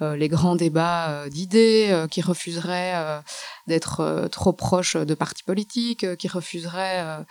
[0.00, 3.22] les grands débats euh, d'idées, qui refuseraient
[3.66, 7.24] d'être trop proches de partis politiques, qui refuseraient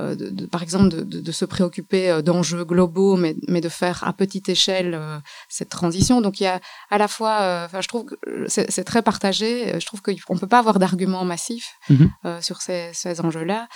[0.00, 4.02] euh, de, de, par exemple, de, se préoccuper euh, d'enjeux globaux, mais, mais, de faire
[4.06, 6.20] à petite échelle euh, cette transition.
[6.20, 8.14] Donc il y a à la fois, enfin, je trouve que
[8.48, 9.78] c'est très partagé.
[9.80, 12.42] Je trouve qu'on ne peut pas avoir d'arguments massifs mm -hmm.
[12.42, 13.68] sur ces, ces enjeux-là.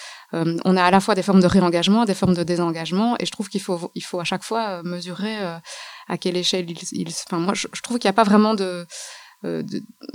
[0.69, 3.33] on a à la fois des formes de réengagement, des formes de désengagement, et je
[3.33, 5.37] trouve qu'il faut, il faut à chaque fois mesurer
[6.09, 8.55] à quelle échelle il, il enfin, moi, je, je trouve qu'il n'y a pas vraiment
[8.55, 8.87] de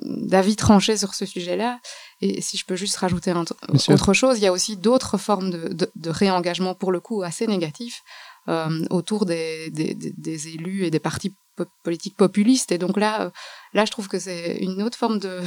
[0.01, 1.79] d'avis tranchés sur ce sujet-là.
[2.19, 3.45] Et si je peux juste rajouter un
[3.89, 7.21] autre chose, il y a aussi d'autres formes de, de, de, réengagement, pour le coup,
[7.21, 8.01] assez négatifs.
[8.49, 11.33] euh, autour des, des, des, élus et des partis
[11.83, 12.71] politiques populistes.
[12.71, 13.29] Et donc là, euh,
[13.73, 15.41] là, je trouve que c'est une autre forme de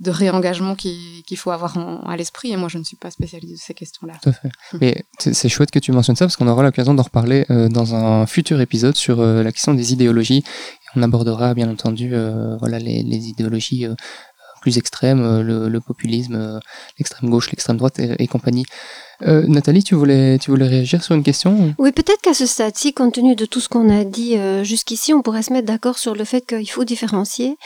[0.00, 1.76] de réengagement qu'il faut avoir
[2.08, 2.52] à l'esprit.
[2.52, 4.14] Et moi, je ne suis pas spécialiste de ces questions-là.
[4.22, 4.50] Tout à fait.
[4.80, 7.94] Mais c'est chouette que tu mentionnes ça parce qu'on aura l'occasion d'en reparler euh, dans
[7.94, 10.44] un futur épisode sur euh, la question des idéologies.
[10.94, 13.86] On abordera bien entendu euh, voilà, les, les idéologies
[14.60, 16.60] plus extrêmes, le, le populisme,
[16.98, 18.64] l'extrême gauche, l'extrême droite et, et compagnie.
[19.22, 22.92] Euh, Nathalie, tu voulais, tu voulais réagir sur une question Oui, peut-être qu'à ce stade-ci,
[22.92, 25.98] compte tenu de tout ce qu'on a dit euh, jusqu'ici, on pourrait se mettre d'accord
[25.98, 27.56] sur le fait qu'il faut différencier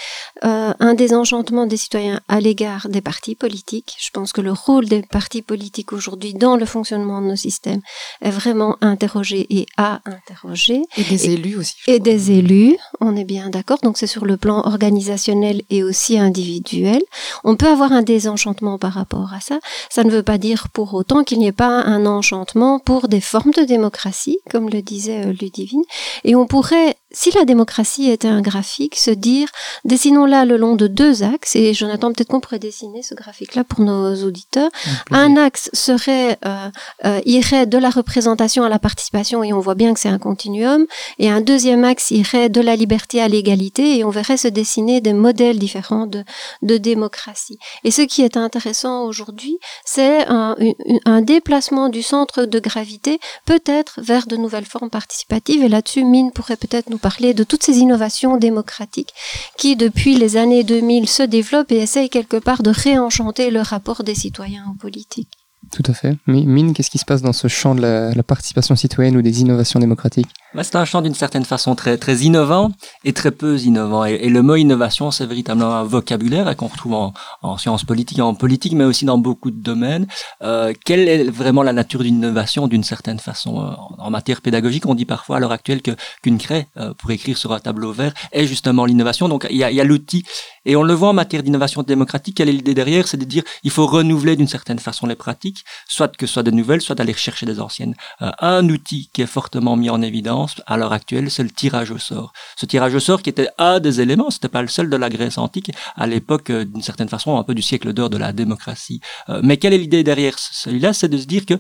[0.44, 3.96] euh, un désenchantement des citoyens à l'égard des partis politiques.
[4.00, 7.82] Je pense que le rôle des partis politiques aujourd'hui dans le fonctionnement de nos systèmes
[8.22, 10.82] est vraiment interrogé et à interroger.
[10.96, 11.74] Et des élus aussi.
[11.86, 13.78] Et des élus, on est bien d'accord.
[13.82, 17.02] Donc c'est sur le plan organisationnel et aussi individuel.
[17.44, 19.58] On peut avoir un désenchantement par rapport à ça.
[19.90, 23.62] Ça ne veut pas dire pour autant qu'il pas un enchantement pour des formes de
[23.62, 25.82] démocratie, comme le disait euh, Ludivine.
[26.22, 29.48] Et on pourrait, si la démocratie était un graphique, se dire,
[29.84, 33.80] dessinons-la le long de deux axes, et Jonathan, peut-être qu'on pourrait dessiner ce graphique-là pour
[33.80, 34.70] nos auditeurs.
[35.10, 36.68] Un axe serait, euh,
[37.04, 40.18] euh, irait de la représentation à la participation, et on voit bien que c'est un
[40.18, 40.86] continuum,
[41.18, 45.00] et un deuxième axe irait de la liberté à l'égalité, et on verrait se dessiner
[45.00, 46.24] des modèles différents de,
[46.62, 47.58] de démocratie.
[47.84, 50.56] Et ce qui est intéressant aujourd'hui, c'est un,
[51.04, 55.62] un déplacement du centre de gravité peut-être vers de nouvelles formes participatives.
[55.62, 59.12] Et là-dessus, Mine pourrait peut-être nous parler de toutes ces innovations démocratiques
[59.58, 64.04] qui, depuis les années 2000, se développent et essayent quelque part de réenchanter le rapport
[64.04, 65.41] des citoyens aux politiques.
[65.72, 66.18] Tout à fait.
[66.26, 69.80] Mine, qu'est-ce qui se passe dans ce champ de la, participation citoyenne ou des innovations
[69.80, 70.28] démocratiques?
[70.54, 72.72] Bah, C'est un champ d'une certaine façon très, très innovant
[73.04, 74.04] et très peu innovant.
[74.04, 78.34] Et, le mot innovation, c'est véritablement un vocabulaire qu'on retrouve en, en, sciences politiques en
[78.34, 80.06] politique, mais aussi dans beaucoup de domaines.
[80.42, 84.84] Euh, quelle est vraiment la nature d'une innovation d'une certaine façon euh, en, matière pédagogique,
[84.84, 87.92] on dit parfois à l'heure actuelle que qu'une craie euh, pour écrire sur un tableau
[87.92, 89.26] vert est justement l'innovation.
[89.26, 90.22] Donc il y a, y a l'outil
[90.66, 92.36] et on le voit en matière d'innovation démocratique.
[92.36, 93.08] Quelle est l'idée derrière?
[93.08, 96.42] C'est de dire il faut renouveler d'une certaine façon les pratiques soit que ce soit
[96.42, 97.94] de nouvelles, soit d'aller chercher des anciennes.
[98.20, 101.90] Euh, un outil qui est fortement mis en évidence à l'heure actuelle, c'est le tirage
[101.90, 102.32] au sort.
[102.56, 105.08] Ce tirage au sort qui était un des éléments, c'était pas le seul de la
[105.08, 108.32] Grèce antique, à l'époque, euh, d'une certaine façon, un peu du siècle d'or de la
[108.32, 109.00] démocratie.
[109.28, 110.92] Euh, mais quelle est l'idée derrière celui-là?
[110.92, 111.54] C'est de se dire que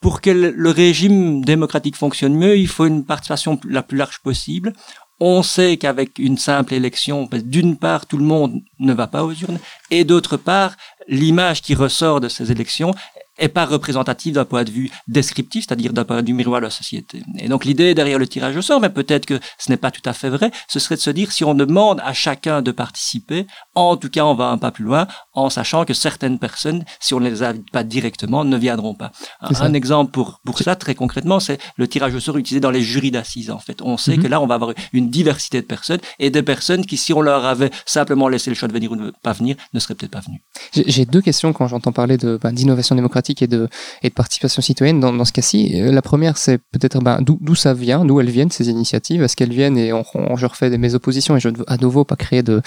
[0.00, 4.74] pour que le régime démocratique fonctionne mieux, il faut une participation la plus large possible.
[5.18, 9.24] On sait qu'avec une simple élection, ben, d'une part, tout le monde ne va pas
[9.24, 9.58] aux urnes,
[9.90, 10.76] et d'autre part,
[11.08, 12.94] l'image qui ressort de ces élections
[13.38, 16.66] est pas représentative d'un point de vue descriptif, c'est-à-dire d'un point de vue miroir de
[16.66, 17.22] la société.
[17.38, 20.02] Et donc l'idée derrière le tirage au sort, mais peut-être que ce n'est pas tout
[20.04, 23.46] à fait vrai, ce serait de se dire si on demande à chacun de participer,
[23.74, 27.14] en tout cas on va un pas plus loin, en sachant que certaines personnes, si
[27.14, 29.12] on ne les invite pas directement, ne viendront pas.
[29.40, 32.82] Un, exemple pour, pour cela, très concrètement, c'est le tirage au sort utilisé dans les
[32.82, 33.50] jurys d'assises.
[33.50, 34.22] En fait, on sait mhm.
[34.22, 37.20] que là on va avoir une diversité de personnes et des personnes qui, si on
[37.20, 39.94] leur avait simplement laissé le choix de venir ou de ne pas venir, ne seraient
[39.94, 40.42] peut-être pas venues.
[40.72, 43.68] J'ai deux questions quand j'entends parler ben, d'innovation démocratique et de,
[44.14, 45.80] participation citoyenne dans, ce cas-ci.
[45.80, 49.22] Euh, la première, c'est peut-être ben, d'où ça vient, d'où elles viennent ces initiatives?
[49.22, 50.04] Est-ce qu'elles viennent et on,
[50.36, 52.62] je refais mes oppositions et je ne veux à nouveau pas créer de,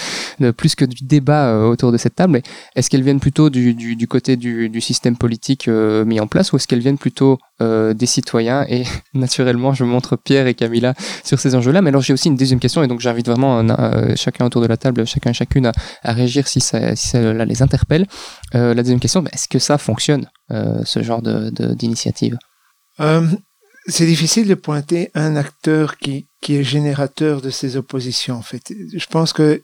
[0.55, 2.41] plus que du débat euh, autour de cette table.
[2.75, 6.57] Est-ce qu'elles viennent plutôt du, côté du, du, système politique euh, mis en place ou
[6.57, 10.93] est-ce qu'elles viennent plutôt euh, des citoyens et naturellement je montre Pierre et Camilla
[11.23, 11.81] sur ces enjeux-là.
[11.81, 13.65] Mais alors j'ai aussi une deuxième question et donc j'invite vraiment
[14.15, 15.71] chacun autour de la table, chacun et chacune à,
[16.03, 18.07] à réagir si ça, si ça là, les interpelle.
[18.53, 22.37] la deuxième question, ben, est-ce que ça fonctionne euh, ce genre d'initiative
[22.99, 23.27] de, euh,
[23.87, 28.73] C'est difficile de pointer un acteur qui, qui est générateur de ces oppositions, en fait.
[28.95, 29.61] Je pense que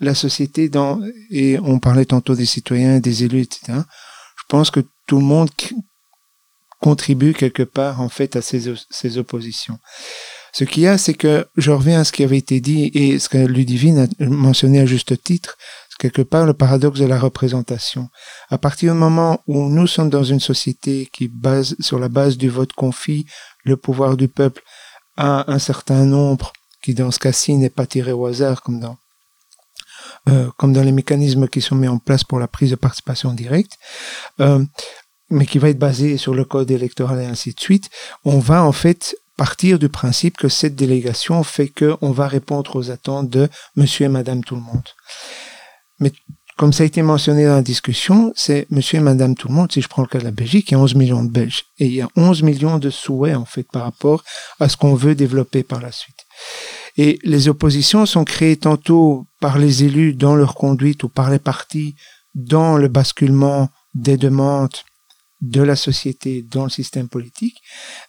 [0.00, 3.80] la société, dans, et on parlait tantôt des citoyens, des élus, etc.,
[4.36, 5.50] je pense que tout le monde
[6.84, 9.78] contribue quelque part, en fait, à ces, ces oppositions.
[10.52, 13.18] Ce qu'il y a, c'est que je reviens à ce qui avait été dit et
[13.18, 15.56] ce que Ludivine a mentionné à juste titre,
[15.98, 18.10] quelque part le paradoxe de la représentation.
[18.50, 22.36] À partir du moment où nous sommes dans une société qui base sur la base
[22.36, 23.24] du vote confie
[23.64, 24.62] le pouvoir du peuple
[25.16, 28.98] à un certain nombre qui dans ce cas-ci n'est pas tiré au hasard comme dans
[30.28, 33.32] euh, comme dans les mécanismes qui sont mis en place pour la prise de participation
[33.32, 33.72] directe,
[34.40, 34.64] euh,
[35.34, 37.90] mais qui va être basé sur le code électoral et ainsi de suite,
[38.24, 42.90] on va en fait partir du principe que cette délégation fait qu'on va répondre aux
[42.90, 44.88] attentes de monsieur et madame tout le monde.
[45.98, 46.12] Mais
[46.56, 49.72] comme ça a été mentionné dans la discussion, c'est monsieur et madame tout le monde,
[49.72, 51.64] si je prends le cas de la Belgique, il y a 11 millions de Belges.
[51.78, 54.22] Et il y a 11 millions de souhaits, en fait, par rapport
[54.60, 56.24] à ce qu'on veut développer par la suite.
[56.96, 61.40] Et les oppositions sont créées tantôt par les élus dans leur conduite ou par les
[61.40, 61.96] partis
[62.36, 64.76] dans le basculement des demandes
[65.44, 67.60] de la société dans le système politique,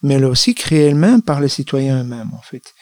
[0.02, 2.74] mais elle est aussi créée elle-même par les citoyens eux-mêmes, en fait.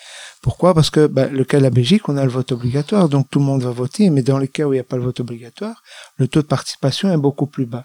[0.42, 0.74] Pourquoi?
[0.74, 3.39] Parce que bah, le cas de la Belgique, on a le vote obligatoire, donc tout
[3.39, 5.20] le monde va voter, mais dans les cas où il n'y a pas le vote
[5.20, 5.82] obligatoire,
[6.18, 7.84] le taux de participation est beaucoup plus bas.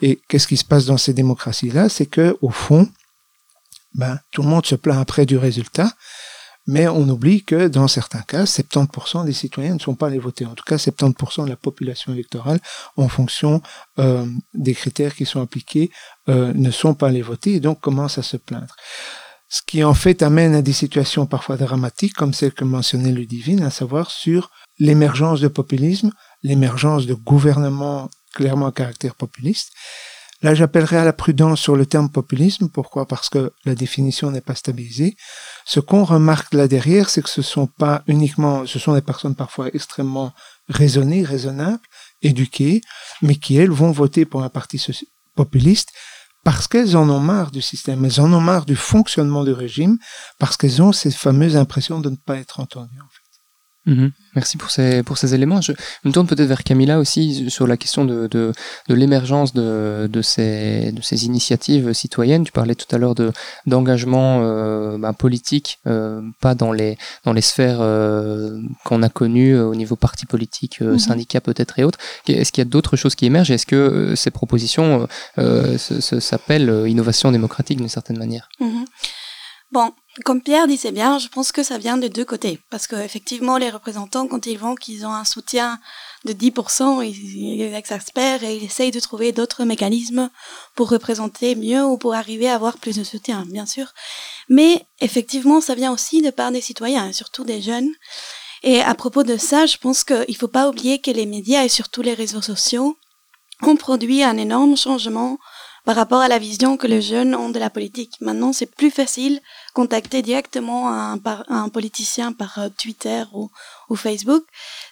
[0.00, 1.88] Et qu'est-ce qui se passe dans ces démocraties-là?
[1.88, 2.88] C'est que au fond,
[3.94, 5.90] ben, tout le monde se plaint après du résultat,
[6.66, 10.46] mais on oublie que dans certains cas, 70% des citoyens ne sont pas allés voter.
[10.46, 12.60] En tout cas, 70% de la population électorale,
[12.96, 13.62] en fonction
[13.98, 15.90] euh, des critères qui sont appliqués,
[16.28, 18.74] euh, ne sont pas allés voter et donc commencent à se plaindre.
[19.48, 23.62] Ce qui en fait amène à des situations parfois dramatiques, comme celle que mentionnait Ludivine,
[23.62, 24.50] à savoir sur
[24.80, 26.10] l'émergence de populisme,
[26.42, 29.72] l'émergence de gouvernements clairement à caractère populiste,
[30.42, 32.68] Là, j'appellerai à la prudence sur le terme populisme.
[32.68, 33.06] Pourquoi?
[33.06, 35.16] Parce que la définition n'est pas stabilisée.
[35.64, 39.34] Ce qu'on remarque là derrière, c'est que ce sont pas uniquement, ce sont des personnes
[39.34, 40.32] parfois extrêmement
[40.68, 41.80] raisonnées, raisonnables,
[42.22, 42.82] éduquées,
[43.22, 44.84] mais qui elles vont voter pour un parti
[45.34, 45.90] populiste
[46.46, 49.98] parce qu'elles en ont marre du système, elles en ont marre du fonctionnement du régime,
[50.38, 52.94] parce qu'elles ont cette fameuse impression de ne pas être entendues.
[53.86, 54.10] Mhm.
[54.34, 55.60] Merci pour ces, pour ces éléments.
[55.60, 55.72] Je
[56.04, 58.52] me tourne peut-être vers Camilla aussi sur la question de, de,
[58.88, 62.44] de l'émergence de, de, ces, de ces initiatives citoyennes.
[62.44, 63.32] Tu parlais tout à l'heure de,
[63.66, 69.54] d'engagement euh, ben, politique, euh, pas dans les, dans les sphères euh, qu'on a connues
[69.54, 70.98] euh, au niveau parti politique, euh, mhm.
[70.98, 72.00] syndicats peut-être et autres.
[72.26, 73.52] Est-ce qu'il y a d'autres choses qui émergent?
[73.52, 75.06] Est-ce que ces propositions
[75.38, 78.48] s'appellent innovation démocratique d'une certaine manière?
[78.60, 78.84] Mhm.
[79.72, 79.92] Bon,
[80.24, 82.58] comme Pierre disait bien, je pense que ça vient de deux côtés.
[82.70, 85.78] Parce que effectivement, les représentants, quand ils vont qu'ils ont un soutien
[86.24, 90.30] de 10%, ils, ils et ils essayent de trouver d'autres mécanismes
[90.74, 93.92] pour représenter mieux ou pour arriver à avoir plus de soutien, bien sûr.
[94.48, 97.90] Mais effectivement, ça vient aussi de part des citoyens, surtout des jeunes.
[98.62, 101.64] Et à propos de ça, je pense qu'il ne faut pas oublier que les médias
[101.64, 102.96] et surtout les réseaux sociaux
[103.62, 105.38] ont produit un énorme changement
[105.86, 108.20] par rapport à la vision que les jeunes ont de la politique.
[108.20, 109.40] Maintenant, c'est plus facile
[109.72, 113.50] contacter directement un, politicien par euh, Twitter ou,
[113.94, 114.44] Facebook,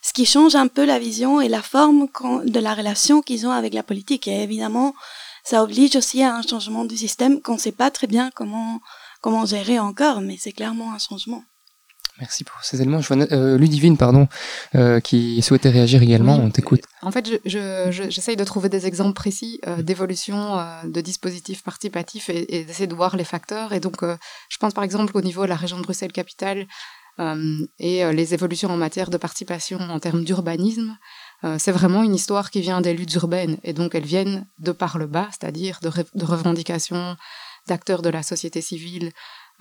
[0.03, 2.07] ce qui change un peu la vision et la forme
[2.45, 4.29] de la relation qu'ils ont avec la politique.
[4.29, 4.95] Et évidemment,
[5.43, 9.47] ça oblige aussi à un changement du système qu'on ne sait pas très bien comment
[9.47, 11.43] gérer encore, mais c'est clairement un changement.
[12.21, 13.01] Merci pour ces éléments.
[13.01, 14.29] Je vois euh, Ludivine, pardon,
[14.77, 16.37] euh, qui souhaitait réagir également.
[16.37, 16.83] On t'écoute.
[17.03, 21.65] En fait, j'essaye je, je, de trouver des exemples précis euh, d'évolution euh, de dispositifs
[21.65, 23.73] participatifs et, et d'essayer de voir les facteurs.
[23.73, 26.67] Et donc, je pense par exemple au niveau de la région de Bruxelles-Capitale
[27.79, 30.97] et les évolutions en matière de participation en termes d'urbanisme.
[31.59, 33.59] c'est vraiment une histoire qui vient des luttes urbaines.
[33.63, 37.17] Et donc, elles viennent de par le bas, c'est-à-dire de, de revendications
[37.69, 39.13] d'acteurs de la société civile,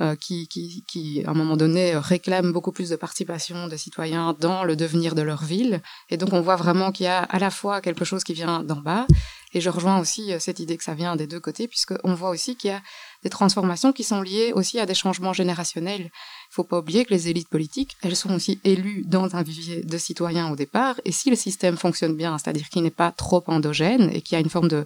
[0.01, 4.35] euh, qui, qui, qui, à un moment donné, réclament beaucoup plus de participation des citoyens
[4.39, 5.83] dans le devenir de leur ville.
[6.09, 8.63] Et donc, on voit vraiment qu'il y a à la fois quelque chose qui vient
[8.63, 9.05] d'en bas,
[9.53, 12.31] et je rejoins aussi euh, cette idée que ça vient des deux côtés, puisqu'on voit
[12.31, 12.81] aussi qu'il y a
[13.21, 16.01] des transformations qui sont liées aussi à des changements générationnels.
[16.01, 19.43] Il ne faut pas oublier que les élites politiques, elles sont aussi élues dans un
[19.43, 23.11] vivier de citoyens au départ, et si le système fonctionne bien, c'est-à-dire qu'il n'est pas
[23.11, 24.85] trop endogène et qu'il y a une forme de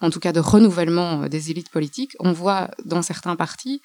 [0.00, 3.80] en tout cas de renouvellement euh, des élites politiques, on voit dans certains partis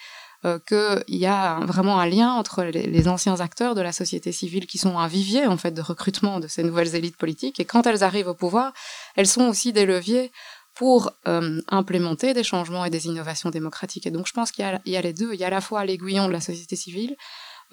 [0.45, 4.67] euh, qu'il y a vraiment un lien entre les, anciens acteurs de la société civile
[4.67, 7.85] qui sont un vivier en fait de recrutement de ces nouvelles élites politiques et quand
[7.85, 8.71] elles arrivent au pouvoir,
[9.17, 10.31] elles sont aussi des leviers
[10.75, 14.07] pour euh, implémenter des changements et des innovations démocratiques.
[14.07, 15.33] Et donc je pense qu'il y, a les deux.
[15.33, 17.17] Il y a à la fois l'aiguillon de la société civile,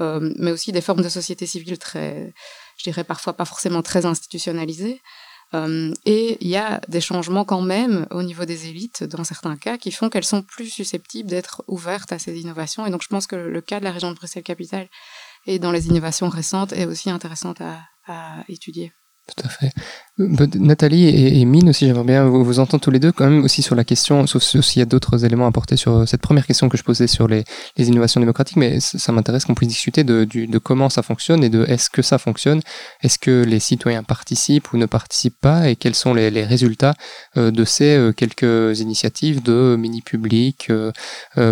[0.00, 2.34] euh, mais aussi des formes de société civile très,
[2.78, 5.02] je dirais parfois pas forcément très institutionnalisées.
[5.54, 9.56] Euh, et il y a des changements quand même au niveau des élites, dans certains
[9.56, 12.86] cas, qui font qu'elles sont plus susceptibles d'être ouvertes à ces innovations.
[12.86, 14.88] Et donc je pense que le cas de la région de Bruxelles-Capitale
[15.46, 18.92] et dans les innovations récentes est aussi intéressant à, à étudier.
[19.26, 19.72] Tout à fait.
[20.18, 23.74] Nathalie et, Mine aussi, j'aimerais bien vous, entendre tous les deux quand même aussi sur
[23.74, 26.70] la question, sauf s'il y a d'autres éléments à apporter sur euh, cette première question
[26.70, 27.44] que je posais sur les,
[27.76, 31.90] innovations démocratiques, mais ça m'intéresse qu'on puisse discuter de, comment ça fonctionne et de est-ce
[31.90, 32.62] que ça fonctionne,
[33.02, 35.68] est-ce que les citoyens participent ou ne participent pas?
[35.68, 36.94] Et quels sont les, résultats
[37.36, 40.72] euh, de ces euh, quelques initiatives de mini-public,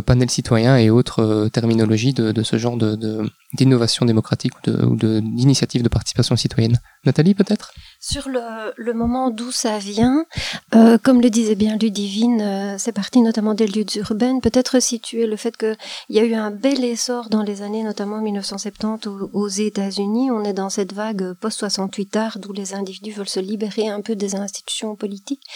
[0.06, 6.36] panel citoyen et autres terminologies de, ce genre de, d'innovation démocratique ou de, de, participation
[6.36, 6.80] citoyenne?
[7.04, 7.63] Nathalie, peut-être?
[8.06, 10.26] Sur le, le, moment d'où ça vient,
[10.74, 15.26] euh, comme le disait bien Ludivine, euh, c'est parti notamment des luttes urbaines, peut-être situer
[15.26, 15.76] le fait qu'il
[16.10, 20.30] y a eu un bel essor dans les années, notamment 1970 aux, États-Unis.
[20.30, 24.16] On est dans cette vague post-68 art d'où les individus veulent se libérer un peu
[24.16, 25.46] des institutions politiques.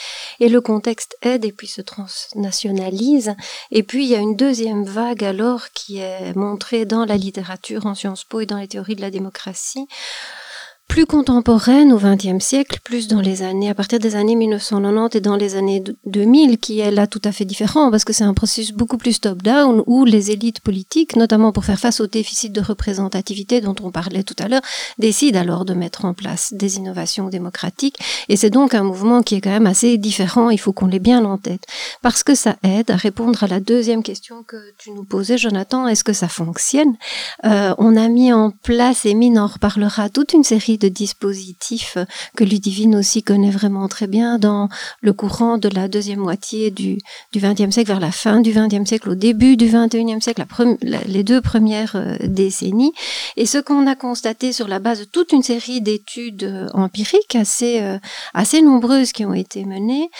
[0.41, 3.35] Et le contexte aide et puis se transnationalise.
[3.73, 7.85] Et puis il y a une deuxième vague alors qui est montrée dans la littérature
[7.85, 9.87] en Sciences Po et dans les théories de la démocratie
[10.89, 15.21] plus contemporaine au XXe siècle, plus dans les années, à partir des années 1990 et
[15.21, 18.35] dans les années 2000, qui est là tout à fait différent, parce que c'est un
[18.35, 22.63] processus beaucoup plus top-down, où les élites politiques, notamment pour faire face au déficit de
[22.63, 24.63] représentativité dont on parlait tout à l'heure,
[24.99, 27.99] décident alors de mettre en place des innovations démocratiques.
[28.29, 30.99] Et c'est donc un mouvement qui est quand même assez différent, il faut qu'on l'ait
[30.99, 31.67] bien en tête,
[32.01, 35.87] parce que ça aide à répondre à la deuxième question que tu nous posais, Jonathan,
[35.87, 36.97] est-ce que ça fonctionne?
[37.45, 41.99] Euh, On a mis en place, et Mine en reparlera, toute une série de dispositifs
[42.37, 44.69] que Ludivine aussi connaît vraiment très bien dans
[45.01, 46.99] le courant de la deuxième moitié du,
[47.35, 50.45] XXe siècle, vers la fin du XXe siècle, au début du XXIe siècle,
[51.07, 52.93] les deux premières euh, décennies.
[53.37, 57.35] Et ce qu'on a constaté sur la base de toute une série d'études euh, empiriques
[57.35, 57.99] assez, euh,
[58.35, 60.11] assez nombreuses qui ont été menées,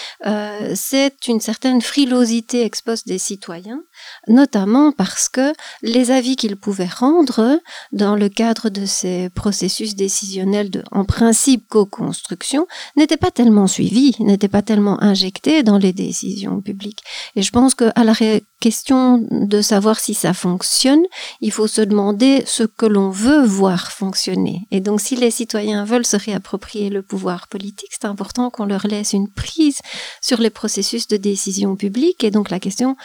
[0.75, 3.81] c'est une certaine frilosité ex des citoyens,
[4.27, 7.61] notamment parce que les avis qu'ils pouvaient rendre
[7.93, 10.48] dans le cadre de ces processus décisionnels
[10.91, 17.03] en principe, co-construction, n'était pas tellement suivi, n'était pas tellement injecté dans les décisions publiques.
[17.37, 18.15] Et je pense qu'à la
[18.61, 21.03] question de savoir si ça fonctionne,
[21.41, 24.67] il faut se demander ce que l'on veut voir fonctionner.
[24.71, 28.87] Et donc, si les citoyens veulent se réapproprier le pouvoir politique, c'est important qu'on leur
[28.87, 29.79] laisse une prise
[30.21, 32.25] sur les processus de décision publique.
[32.25, 32.97] Et donc, la question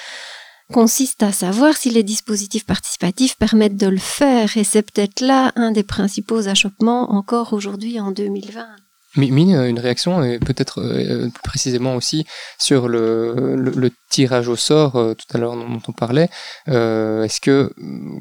[0.73, 4.57] consiste à savoir si les dispositifs participatifs permettent de le faire.
[4.57, 8.82] Et c'est peut-être là un des principaux achoppements encore aujourd'hui en 2020.
[9.15, 12.25] Mine, une réaction, et peut-être euh, plus précisément aussi
[12.57, 16.29] sur le, tirage au sort, euh, tout à l'heure dont, on parlait.
[16.67, 17.71] Euh, est-ce que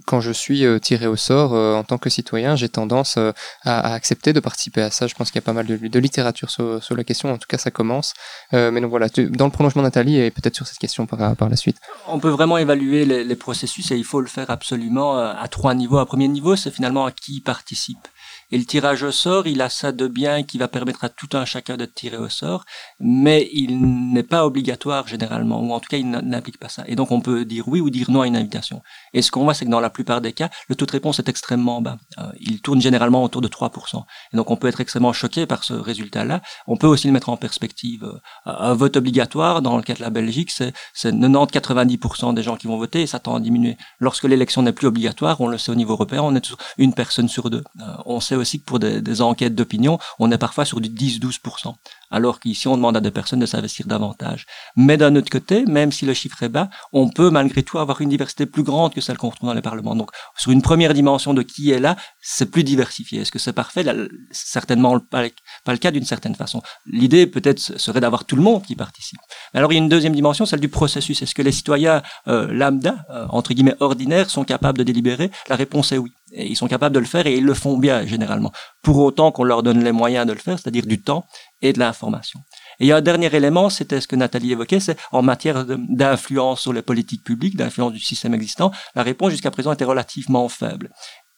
[0.07, 3.18] quand je suis tiré au sort en tant que citoyen, j'ai tendance
[3.64, 5.07] à, accepter de participer à ça?
[5.07, 7.59] Je pense qu'il y a pas mal de, littérature sur, la question, en tout cas
[7.59, 8.12] ça commence.
[8.52, 11.57] mais donc voilà, dans le prolongement Nathalie, et peut-être sur cette question par, par la
[11.57, 11.78] suite.
[12.07, 15.74] On peut vraiment évaluer les, les processus et il faut le faire absolument à trois
[15.74, 15.98] niveaux.
[15.98, 18.09] Un premier niveau, c'est finalement à qui participe.
[18.52, 21.30] Et le tirage au sort, il a ça de bien qui va permettre à tout
[21.32, 22.66] un chacun de tirer au sort,
[23.00, 23.80] mais il
[24.12, 26.84] n'est pas obligatoire généralement, ou en tout cas il n'implique pas ça.
[26.86, 28.82] Et donc on peut dire oui ou dire non à une invitation.
[29.14, 31.18] Et ce qu'on voit, c'est que dans la plupart des cas, le taux de réponse
[31.18, 31.96] est extrêmement bas.
[32.18, 34.04] Euh, il tourne généralement autour de 3%.
[34.34, 36.42] Et donc on peut être extrêmement choqué par ce résultat-là.
[36.66, 38.04] On peut aussi le mettre en perspective.
[38.04, 42.66] Euh, un vote obligatoire, dans le cas de la Belgique, c'est 90-90% des gens qui
[42.66, 43.78] vont voter et ça tend à diminuer.
[43.98, 47.28] Lorsque l'élection n'est plus obligatoire, on le sait au niveau européen, on est une personne
[47.28, 47.64] sur deux.
[47.80, 51.74] Euh, on sait aussi que pour des, enquêtes d'opinion, on est parfois sur du 10-12%,
[52.12, 54.46] alors qu'ici on demande à des personnes de s'investir davantage.
[54.77, 58.01] Mais d'un autre côté, même si le chiffre est bas, on peut malgré tout avoir
[58.01, 59.96] une diversité plus grande que celle qu'on retrouve dans les parlements.
[59.96, 63.22] Donc sur une première dimension de qui est là, c'est plus diversifié.
[63.22, 63.85] Est-ce que c'est parfait?
[64.31, 66.62] Certainement pas, le cas d'une certaine façon.
[66.87, 69.18] L'idée peut-être serait d'avoir tout le monde qui participe.
[69.55, 71.22] alors il y a une deuxième dimension, celle du processus.
[71.22, 75.31] Est-ce que les citoyens euh, lambda, euh, entre guillemets ordinaires, sont capables de délibérer?
[75.48, 76.12] La réponse est oui.
[76.35, 78.53] Et ils sont capables de le faire et ils le font bien généralement.
[78.83, 81.27] Pour autant qu'on leur donne les moyens de le faire, c'est-à-dire du temps
[81.62, 82.40] et de l'information.
[82.81, 86.83] Et un dernier élément, c'était ce que Nathalie évoquait, c'est en matière d'influence sur les
[86.83, 90.90] politiques publiques, d'influence du système existant, la réponse jusqu'à présent était relativement faible.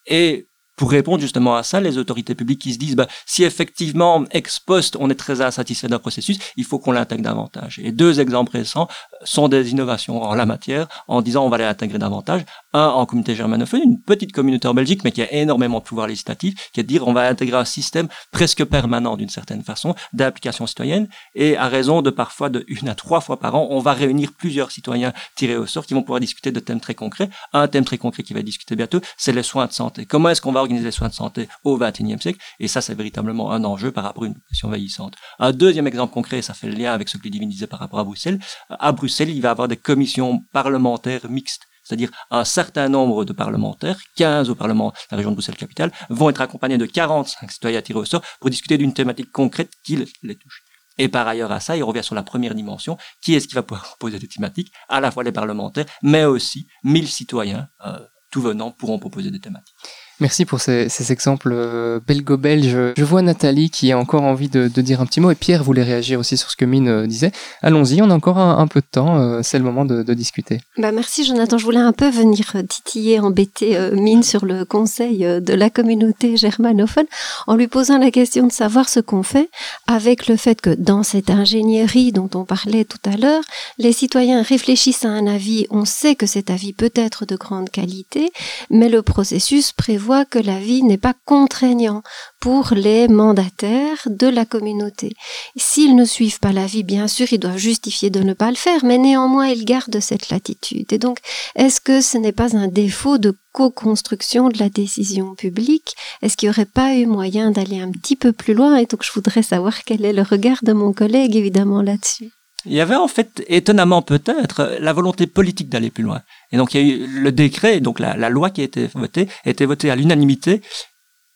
[0.07, 4.25] Et pour répondre justement à ça, les autorités publiques qui se disent, bah, si effectivement,
[4.33, 7.79] ex post, on est très insatisfait d'un processus, il faut qu'on l'intègre davantage.
[7.83, 8.89] Et deux exemples récents
[9.23, 12.45] sont des innovations en la matière, en disant on va l'intégrer davantage.
[12.75, 16.09] Un en communauté germanophone, une petite communauté en Belgique, mais qui a énormément de pouvoir
[16.09, 19.95] législatif, qui est de dire on va intégrer un système presque permanent d'une certaine façon
[20.13, 23.79] d'application citoyenne, et à raison de parfois de une à trois fois par an, on
[23.79, 27.31] va réunir plusieurs citoyens tirés au sort qui vont pouvoir discuter de thèmes très concrets.
[27.53, 30.05] Un thème très concret qui va discuter bientôt, c'est les soins de santé.
[30.05, 32.41] Comment est-ce qu'on va organiser les soins de santé au XXIe siècle?
[32.59, 35.15] Et ça, c'est véritablement un enjeu par rapport à une population vieillissante.
[35.39, 38.01] Un deuxième exemple concret, ça fait le lien avec ce que Ludivine disait par rapport
[38.01, 38.41] à Bruxelles.
[38.69, 43.33] À Bruxelles, il va y avoir des commissions parlementaires mixtes c'est-à-dire un certain nombre de
[43.33, 47.83] parlementaires, 15 au Parlement de la région de Bruxelles-Capitale, vont être accompagnés de 45 citoyens
[47.83, 50.65] tirés au sort pour discuter d'une thématique concrète qui les touche.
[50.99, 53.63] Et par ailleurs à ça, il revient sur la première dimension, qui est-ce qui va
[53.63, 57.99] pouvoir poser des thématiques, à la fois les parlementaires, mais aussi 1000 citoyens, euh,
[58.31, 59.75] tout venant, pourront proposer des thématiques.
[60.21, 62.95] Merci pour ces, exemples euh, belgo-belges.
[62.97, 65.83] Je vois Nathalie qui a encore envie de, dire un petit mot et Pierre voulait
[65.83, 67.33] réagir aussi sur ce que Mine euh, disait.
[67.63, 70.61] Allons-y, on a encore un, peu de temps, euh, c'est le moment de, discuter.
[70.79, 75.55] Bah merci Jonathan, je voulais un peu venir titiller, embêter Mine sur le conseil de
[75.55, 77.07] la communauté germanophone
[77.49, 79.51] en lui posant la question de savoir ce qu'on fait
[79.89, 83.43] avec le fait que dans cette ingénierie dont on parlait tout à l'heure,
[83.79, 87.71] les citoyens réfléchissent à un avis, on sait que cet avis peut être de grande
[87.71, 88.31] qualité,
[88.71, 92.03] mais le processus prévoit prévoit que l'avis n'est pas contraignant
[92.39, 95.15] pour les mandataires de la communauté.
[95.57, 98.85] S'ils ne suivent pas l'avis, bien sûr, ils doivent justifier de ne pas le faire,
[98.85, 100.93] mais néanmoins, ils gardent cette latitude.
[100.93, 101.21] Et donc,
[101.57, 105.95] est-ce que ce n'est pas un défaut de co-construction de la décision publique?
[106.21, 108.77] Est-ce qu'il n'y aurait pas eu moyen d'aller un petit peu plus loin?
[108.77, 112.31] Et donc, je voudrais savoir quel est le regard de mon collègue, évidemment, là-dessus.
[112.67, 116.23] Il y avait en fait, étonnamment peut-être, la volonté politique d'aller plus loin.
[116.55, 118.89] Et donc il y a eu le décret, donc la, la loi qui a été
[118.95, 120.63] votée, a été votée à l'unanimité.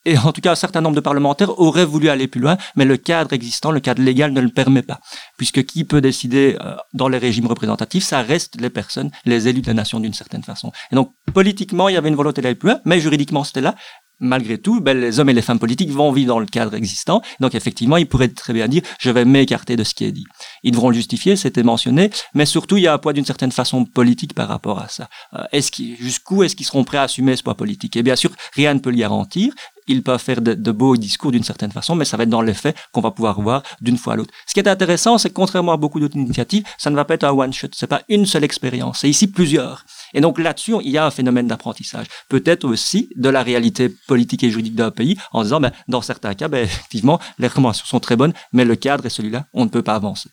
[0.05, 2.85] Et en tout cas, un certain nombre de parlementaires auraient voulu aller plus loin, mais
[2.85, 5.01] le cadre existant, le cadre légal ne le permet pas.
[5.37, 9.61] Puisque qui peut décider euh, dans les régimes représentatifs, ça reste les personnes, les élus
[9.61, 10.71] de la nation d'une certaine façon.
[10.93, 13.75] Et donc, politiquement, il y avait une volonté d'aller plus loin, mais juridiquement, c'était là
[14.19, 17.21] malgré tout, ben, les hommes et les femmes politiques vont vivre dans le cadre existant.
[17.39, 20.25] Donc effectivement, ils pourraient très bien dire, je vais m'écarter de ce qui est dit.
[20.63, 23.51] Ils devront le justifier, c'était mentionné, mais surtout, il y a un poids d'une certaine
[23.51, 25.09] façon politique par rapport à ça.
[25.33, 27.95] Euh, est-ce jusqu'où est-ce qu'ils seront prêts à assumer ce poids politique?
[27.95, 29.53] Et bien sûr, rien ne peut le garantir.
[29.87, 32.43] Ils peuvent faire de, de beaux discours d'une certaine façon, mais ça va être dans
[32.43, 34.33] les faits qu'on va pouvoir voir d'une fois à l'autre.
[34.45, 37.15] Ce qui est intéressant, c'est que contrairement à beaucoup d'autres initiatives, ça ne va pas
[37.15, 39.85] être un one-shot, c'est pas une seule expérience, c'est ici plusieurs.
[40.13, 42.07] Et donc là-dessus, il y a un phénomène d'apprentissage.
[42.29, 46.33] Peut-être aussi de la réalité politique et juridique d'un pays, en disant, ben, dans certains
[46.33, 49.69] cas, ben, effectivement, les recommandations sont très bonnes, mais le cadre est celui-là, on ne
[49.69, 50.29] peut pas avancer.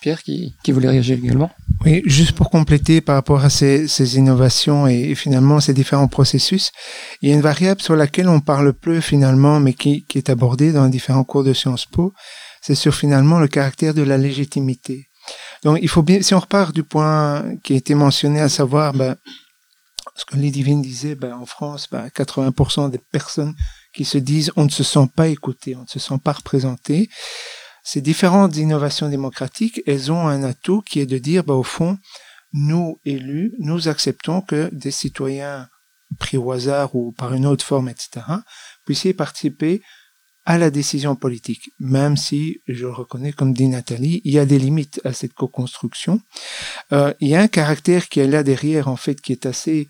[0.00, 1.50] Pierre, qui, qui voulait réagir également?
[1.84, 6.72] Oui, juste pour compléter par rapport à ces, ces innovations et, finalement ces différents processus,
[7.20, 10.30] il y a une variable sur laquelle on parle peu finalement, mais qui, qui est
[10.30, 12.12] abordée dans les différents cours de Sciences Po,
[12.62, 15.09] c'est sur finalement le caractère de la légitimité.
[15.62, 18.92] Donc, il faut bien, si on repart du point qui a été mentionné, à savoir,
[18.92, 19.16] ben,
[20.16, 23.54] ce que Lidivine disait, ben, en France, ben, 80% des personnes
[23.92, 27.10] qui se disent on ne se sent pas écouté, on ne se sent pas représenté.
[27.82, 31.98] Ces différentes innovations démocratiques, elles ont un atout qui est de dire, ben, au fond,
[32.52, 35.68] nous, élus, nous acceptons que des citoyens
[36.18, 38.22] pris au hasard ou par une autre forme, etc.,
[38.84, 39.82] puissent y participer
[40.50, 44.58] à la décision politique, même si, je reconnais comme dit Nathalie, il y a des
[44.58, 46.20] limites à cette co-construction.
[46.90, 49.88] Euh, il y a un caractère qui est là derrière, en fait, qui est assez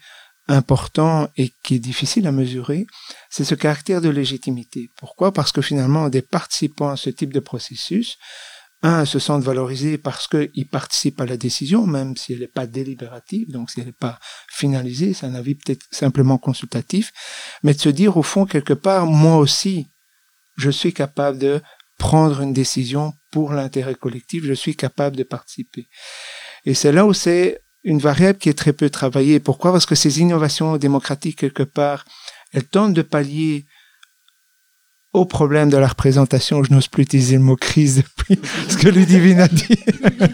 [0.48, 2.86] important et qui est difficile à mesurer,
[3.30, 4.90] c'est ce caractère de légitimité.
[4.98, 5.32] Pourquoi?
[5.32, 8.18] Parce que finalement, des participants à ce type de processus,
[8.82, 12.66] un, se sentent valorisés parce qu'ils participent à la décision, même si elle n'est pas
[12.66, 14.18] délibérative, donc si elle n'est pas
[14.50, 17.12] finalisée, c'est un avis peut-être simplement consultatif,
[17.62, 19.88] mais de se dire au fond quelque part, moi aussi,
[20.56, 21.60] je suis capable de
[21.98, 25.86] prendre une décision pour l'intérêt collectif, je suis capable de participer.
[26.64, 29.40] Et c'est là où c'est une variable qui est très peu travaillée.
[29.40, 29.72] Pourquoi?
[29.72, 32.04] Parce que ces innovations démocratiques, quelque part,
[32.52, 33.66] elles tentent de pallier
[35.12, 38.38] au problème de la représentation, je n'ose plus utiliser le mot crise depuis
[38.68, 39.78] ce que Ludivine a dit,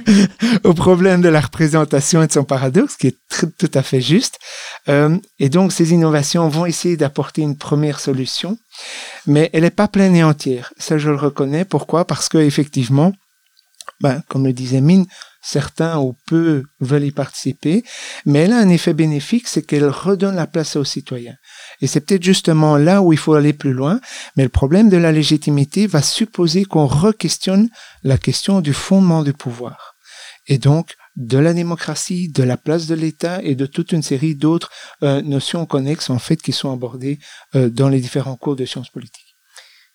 [0.64, 3.16] au problème de la représentation et de son paradoxe, qui est
[3.58, 4.38] tout à fait juste.
[4.88, 8.58] Euh, et donc, ces innovations vont essayer d'apporter une première solution,
[9.26, 10.72] mais elle n'est pas pleine et entière.
[10.76, 11.64] Ça, je le reconnais.
[11.64, 12.04] Pourquoi?
[12.04, 13.12] Parce que effectivement,
[14.00, 15.06] ben, comme le disait Mine,
[15.40, 17.84] certains ou peu veulent y participer,
[18.26, 21.36] mais elle a un effet bénéfique, c'est qu'elle redonne la place aux citoyens.
[21.80, 24.00] Et c'est peut-être justement là où il faut aller plus loin,
[24.36, 27.68] mais le problème de la légitimité va supposer qu'on re-questionne
[28.02, 29.96] la question du fondement du pouvoir.
[30.46, 34.34] Et donc, de la démocratie, de la place de l'État et de toute une série
[34.34, 34.70] d'autres
[35.02, 37.18] euh, notions connexes en fait qui sont abordées
[37.54, 39.25] euh, dans les différents cours de sciences politiques.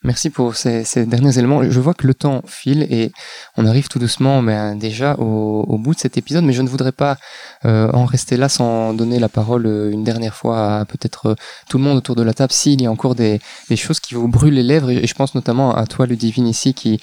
[0.03, 1.61] Merci pour ces, derniers éléments.
[1.69, 3.11] Je vois que le temps file et
[3.55, 6.91] on arrive tout doucement mais déjà au, bout de cet épisode, mais je ne voudrais
[6.91, 7.17] pas
[7.65, 11.35] euh, en rester là sans donner la parole euh, une dernière fois à peut-être euh,
[11.69, 13.39] tout le monde autour de la table s'il y a encore des,
[13.75, 16.99] choses qui vous brûlent les lèvres et je pense notamment à toi Ludivine ici qui,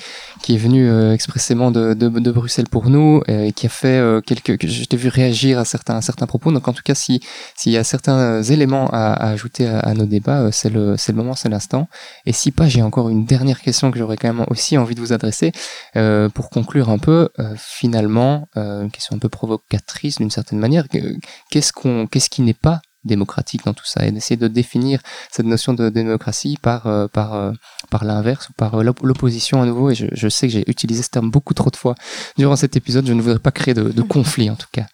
[0.49, 1.95] est venu euh, expressément de,
[2.33, 4.67] Bruxelles pour nous et qui a fait euh, quelques...
[4.67, 7.21] Je t'ai vu réagir à certains, propos, donc en tout cas si
[7.55, 11.35] s'il y a certains éléments à, ajouter à, à, nos débats, c'est le, le moment,
[11.35, 11.89] c'est l'instant.
[12.27, 15.01] Et si pas, j'ai encore une dernière question que j'aurais quand même aussi envie de
[15.01, 15.53] vous adresser
[15.97, 17.29] euh, pour conclure un peu.
[17.39, 20.87] Euh, finalement, euh, une question un peu provocatrice d'une certaine manière.
[21.51, 24.07] Qu'est-ce qu'on, qu'est-ce qui n'est pas démocratique dans tout ça?
[24.07, 27.53] Et d'essayer de définir cette notion de démocratie par par
[27.91, 31.11] par l'inverse ou par l'opposition à nouveau et je, je sais que j'ai utilisé ce
[31.11, 31.95] terme beaucoup trop de fois
[32.37, 34.87] durant cet épisode je ne voudrais pas créer de, de conflit en tout cas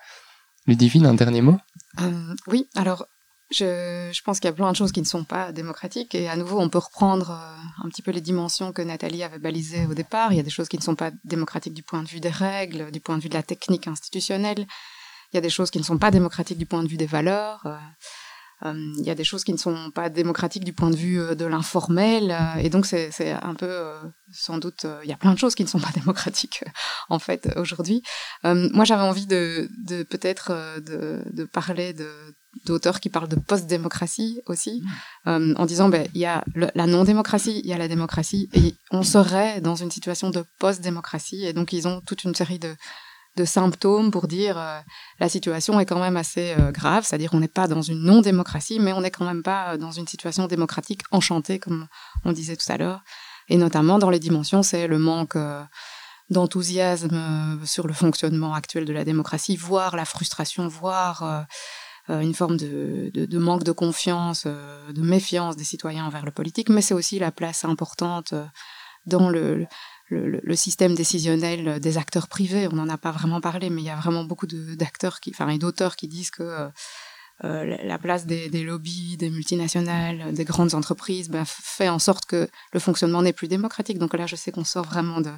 [0.66, 1.58] Ludivine un dernier mot?
[2.00, 3.06] Euh, oui alors
[3.50, 6.36] je, pense qu'il y a plein de choses qui ne sont pas démocratiques et à
[6.36, 9.94] nouveau on peut reprendre euh, un petit peu les dimensions que Nathalie avait balisées au
[9.94, 10.32] départ.
[10.32, 12.30] Il y a des choses qui ne sont pas démocratiques du point de vue des
[12.30, 14.66] règles, du point de vue de la technique institutionnelle.
[15.32, 17.06] Il y a des choses qui ne sont pas démocratiques du point de vue des
[17.06, 17.66] valeurs.
[17.66, 17.76] Euh,
[18.64, 21.18] euh, il y a des choses qui ne sont pas démocratiques du point de vue
[21.36, 22.34] de l'informel.
[22.60, 23.92] et donc c'est un peu,
[24.32, 26.64] sans doute, il y a plein de choses qui ne sont pas démocratiques
[27.10, 28.02] en fait aujourd'hui.
[28.44, 29.68] moi j'avais envie de,
[30.04, 32.08] peut-être de, parler de
[32.64, 34.82] d'auteurs qui parlent de post-démocratie aussi,
[35.26, 38.74] euh, en disant ben il y a la non-démocratie, il y a la démocratie, et
[38.90, 42.74] on serait dans une situation de post-démocratie, et donc ils ont toute une série de,
[43.36, 44.80] de symptômes pour dire euh,
[45.20, 48.80] la situation est quand même assez euh, grave, c'est-à-dire on n'est pas dans une non-démocratie,
[48.80, 51.88] mais on n'est quand même pas dans une situation démocratique enchantée, comme
[52.24, 53.02] on disait tout à l'heure,
[53.48, 55.36] et notamment dans les dimensions, c'est le manque
[56.30, 61.46] d'enthousiasme sur le fonctionnement actuel de la démocratie, voire la frustration, voire
[62.08, 66.68] une forme de, de, manque de confiance, euh, de méfiance des citoyens envers le politique,
[66.68, 68.44] mais c'est aussi la place importante euh,
[69.06, 69.66] dans le,
[70.08, 72.68] le, le, système décisionnel des acteurs privés.
[72.70, 75.48] On n'en a pas vraiment parlé, mais il y a vraiment beaucoup d'acteurs qui, enfin,
[75.48, 76.70] et d'auteurs qui disent que
[77.42, 82.26] euh, la place des, des, lobbies, des multinationales, des grandes entreprises ben, fait en sorte
[82.26, 83.98] que le fonctionnement n'est plus démocratique.
[83.98, 85.32] Donc là, je sais qu'on sort vraiment de,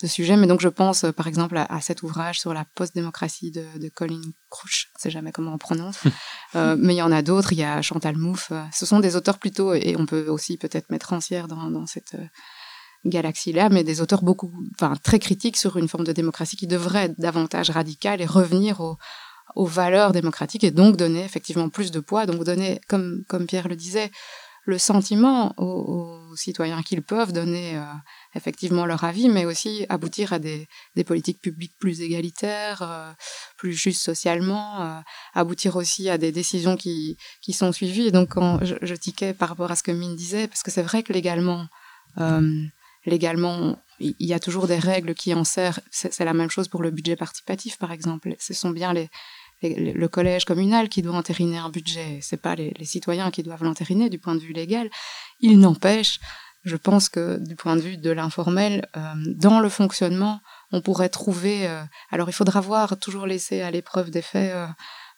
[0.00, 3.66] de sujet, mais donc je pense par exemple à, cet ouvrage sur la post-démocratie de,
[3.78, 5.98] de, Colin Crouch, je ne sais jamais comment on prononce,
[6.56, 9.14] euh, mais il y en a d'autres, il y a Chantal Mouffe, ce sont des
[9.14, 12.26] auteurs plutôt, et on peut aussi peut-être mettre Rancière dans, dans cette euh,
[13.04, 17.04] galaxie-là, mais des auteurs beaucoup, enfin très critiques sur une forme de démocratie qui devrait
[17.04, 18.96] être davantage radicale et revenir au
[19.54, 23.68] aux valeurs démocratiques et donc donner effectivement plus de poids, donc donner, comme, comme Pierre
[23.68, 24.10] le disait,
[24.64, 27.82] le sentiment aux, citoyens qu'ils peuvent donner euh,
[28.34, 30.68] effectivement leur avis, mais aussi aboutir à des,
[31.04, 33.12] politiques publiques plus égalitaires, euh,
[33.56, 35.00] plus justes socialement, euh,
[35.34, 38.08] aboutir aussi à des décisions qui, qui sont suivies.
[38.08, 40.70] Et donc quand je, je tiquais par rapport à ce que Mine disait, parce que
[40.70, 41.66] c'est vrai que légalement,
[43.04, 45.80] légalement, il y a toujours des règles qui en servent.
[45.90, 48.34] C'est la même chose pour le budget participatif, par exemple.
[48.38, 49.10] Ce sont bien les,
[49.62, 54.10] le collège communal qui doit entériner un budget, c'est pas les, citoyens qui doivent l'entériner
[54.10, 54.90] du point de vue légal.
[55.40, 56.20] Il n'empêche,
[56.64, 60.40] je pense que du point de vue de l'informel, euh, dans le fonctionnement,
[60.72, 61.68] on pourrait trouver.
[61.68, 64.66] Euh, alors, il faudra voir, toujours laisser à l'épreuve des faits euh,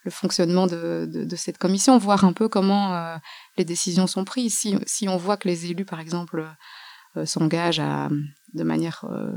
[0.03, 3.19] le fonctionnement de, de, cette commission, voir un peu comment
[3.57, 4.55] les décisions sont prises.
[4.55, 6.47] Si, si, on voit que les élus, par exemple,
[7.25, 8.11] s'engagent à
[8.55, 9.33] de manière euh,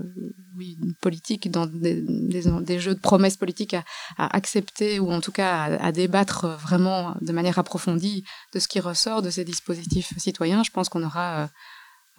[0.56, 3.84] oui, politique, dans des, jeux de promesses politiques, à,
[4.18, 9.22] accepter ou en tout cas à, débattre vraiment de manière approfondie de ce qui ressort
[9.22, 11.50] de ces dispositifs citoyens, je pense qu'on aura,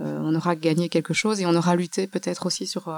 [0.00, 2.94] euh, euh, aura gagné quelque chose et on aura lutté peut-être aussi sur,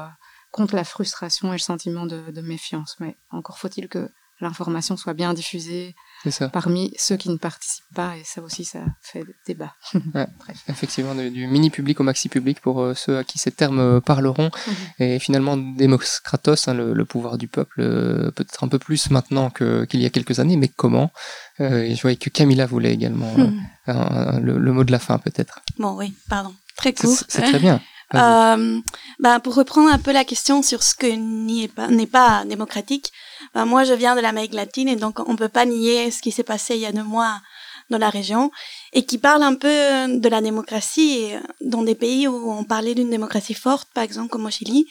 [0.51, 2.96] contre la frustration et le sentiment de méfiance.
[3.01, 5.94] Mais encore faut-il que l'information soit bien diffusée
[6.28, 6.48] ça.
[6.48, 9.74] parmi ceux qui ne participent pas, et ça aussi, ça fait débat.
[10.68, 14.00] Effectivement, du, mini public au maxi public pour euh, ceux à qui ces termes euh,
[14.00, 14.74] parleront, mhm.
[14.98, 20.00] et finalement, démocratos, hein, le, pouvoir du peuple, euh, peut-être un peu plus maintenant qu'il
[20.00, 21.10] y a quelques années, mais comment?
[21.58, 24.40] Et Je voyais que Camilla voulait également mhm.
[24.42, 25.60] le, mot de la fin, peut-être.
[25.78, 26.54] Bon, oui, pardon.
[26.76, 27.18] Très court.
[27.28, 27.80] C'est très bien.
[28.14, 28.80] Euh,
[29.20, 33.12] bah, pour reprendre un peu la question sur ce que n'est pas, démocratique,
[33.54, 36.32] bah, moi je viens de l'Amérique latine et donc on peut pas nier ce qui
[36.32, 37.40] s'est passé il y a deux mois
[37.88, 38.50] dans la région
[38.92, 43.11] et qui parle un peu de la démocratie dans des pays où on parlait d'une
[43.11, 44.88] démocratie forte, par exemple comme au Chili,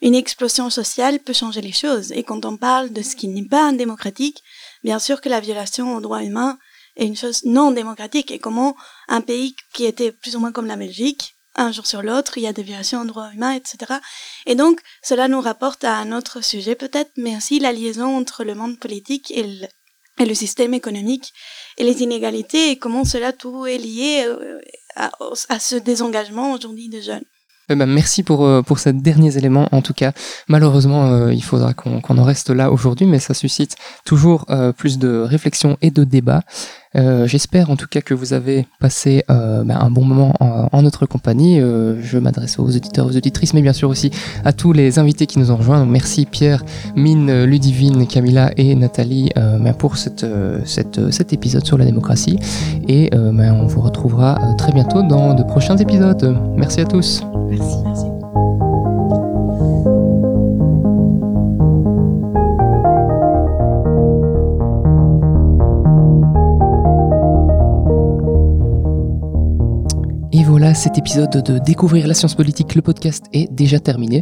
[0.00, 2.12] une explosion sociale peut changer les choses.
[2.12, 4.42] Et quand on parle de ce qui n'est pas démocratique,
[4.82, 6.58] bien sûr que la violation aux droits humains
[6.96, 8.76] est une chose non démocratique et comment
[9.08, 12.44] un pays qui était plus ou moins comme la Belgique un jour sur l'autre, il
[12.44, 14.00] y a des violations en droits humains, etc.
[14.46, 18.44] Et donc, cela nous rapporte à un autre sujet peut-être, mais aussi la liaison entre
[18.44, 21.32] le monde politique et le, système économique
[21.78, 24.60] et les inégalités et comment cela tout est lié euh,
[24.94, 25.10] à,
[25.48, 27.24] à ce désengagement aujourd'hui des jeunes.
[27.68, 29.68] Eh ben, merci pour, euh, pour ces derniers éléments.
[29.72, 30.12] En tout cas,
[30.46, 34.46] malheureusement, euh, il faudra qu'on en reste là aujourd'hui, mais ça suscite toujours
[34.76, 36.42] plus de réflexion et de débat.
[36.96, 40.82] Euh, j'espère en tout cas que vous avez passé euh, ben, un bon moment en,
[40.82, 41.60] notre compagnie.
[41.60, 44.10] Euh, je m'adresse aux auditeurs, aux auditrices, mais bien sûr aussi
[44.44, 45.84] à tous les invités qui nous ont rejoints.
[45.86, 46.64] merci Pierre,
[46.96, 50.24] Mine, Ludivine, Camilla et Nathalie ben, pour cet
[51.32, 52.38] épisode sur la démocratie.
[52.88, 56.36] Et ben, on vous retrouvera très bientôt dans de prochains épisodes.
[56.56, 57.22] Merci à tous.
[57.48, 57.76] Merci.
[57.84, 58.11] merci.
[70.40, 74.20] Voilà, cet épisode de Découvrir la science politique, le podcast est déjà terminé.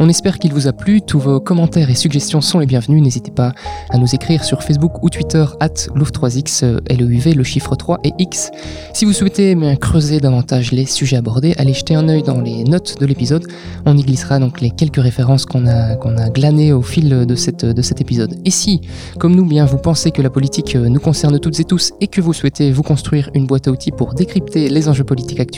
[0.00, 1.00] On espère qu'il vous a plu.
[1.00, 3.02] Tous vos commentaires et suggestions sont les bienvenus.
[3.02, 3.52] N'hésitez pas
[3.90, 8.50] à nous écrire sur Facebook ou Twitter, at Louvre3X, LEUV, le chiffre 3 et X.
[8.92, 13.00] Si vous souhaitez creuser davantage les sujets abordés, allez jeter un œil dans les notes
[13.00, 13.46] de l'épisode.
[13.86, 17.34] On y glissera donc les quelques références qu'on a, qu'on a glanées au fil de,
[17.34, 18.36] cette, de cet épisode.
[18.44, 18.80] Et si,
[19.18, 22.20] comme nous, bien, vous pensez que la politique nous concerne toutes et tous et que
[22.20, 25.51] vous souhaitez vous construire une boîte à outils pour décrypter les enjeux politiques actuels,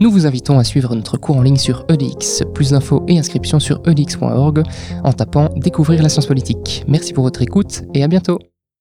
[0.00, 2.44] nous vous invitons à suivre notre cours en ligne sur EDX.
[2.54, 4.62] Plus d'infos et inscriptions sur edx.org
[5.04, 6.84] en tapant Découvrir la science politique.
[6.86, 8.38] Merci pour votre écoute et à bientôt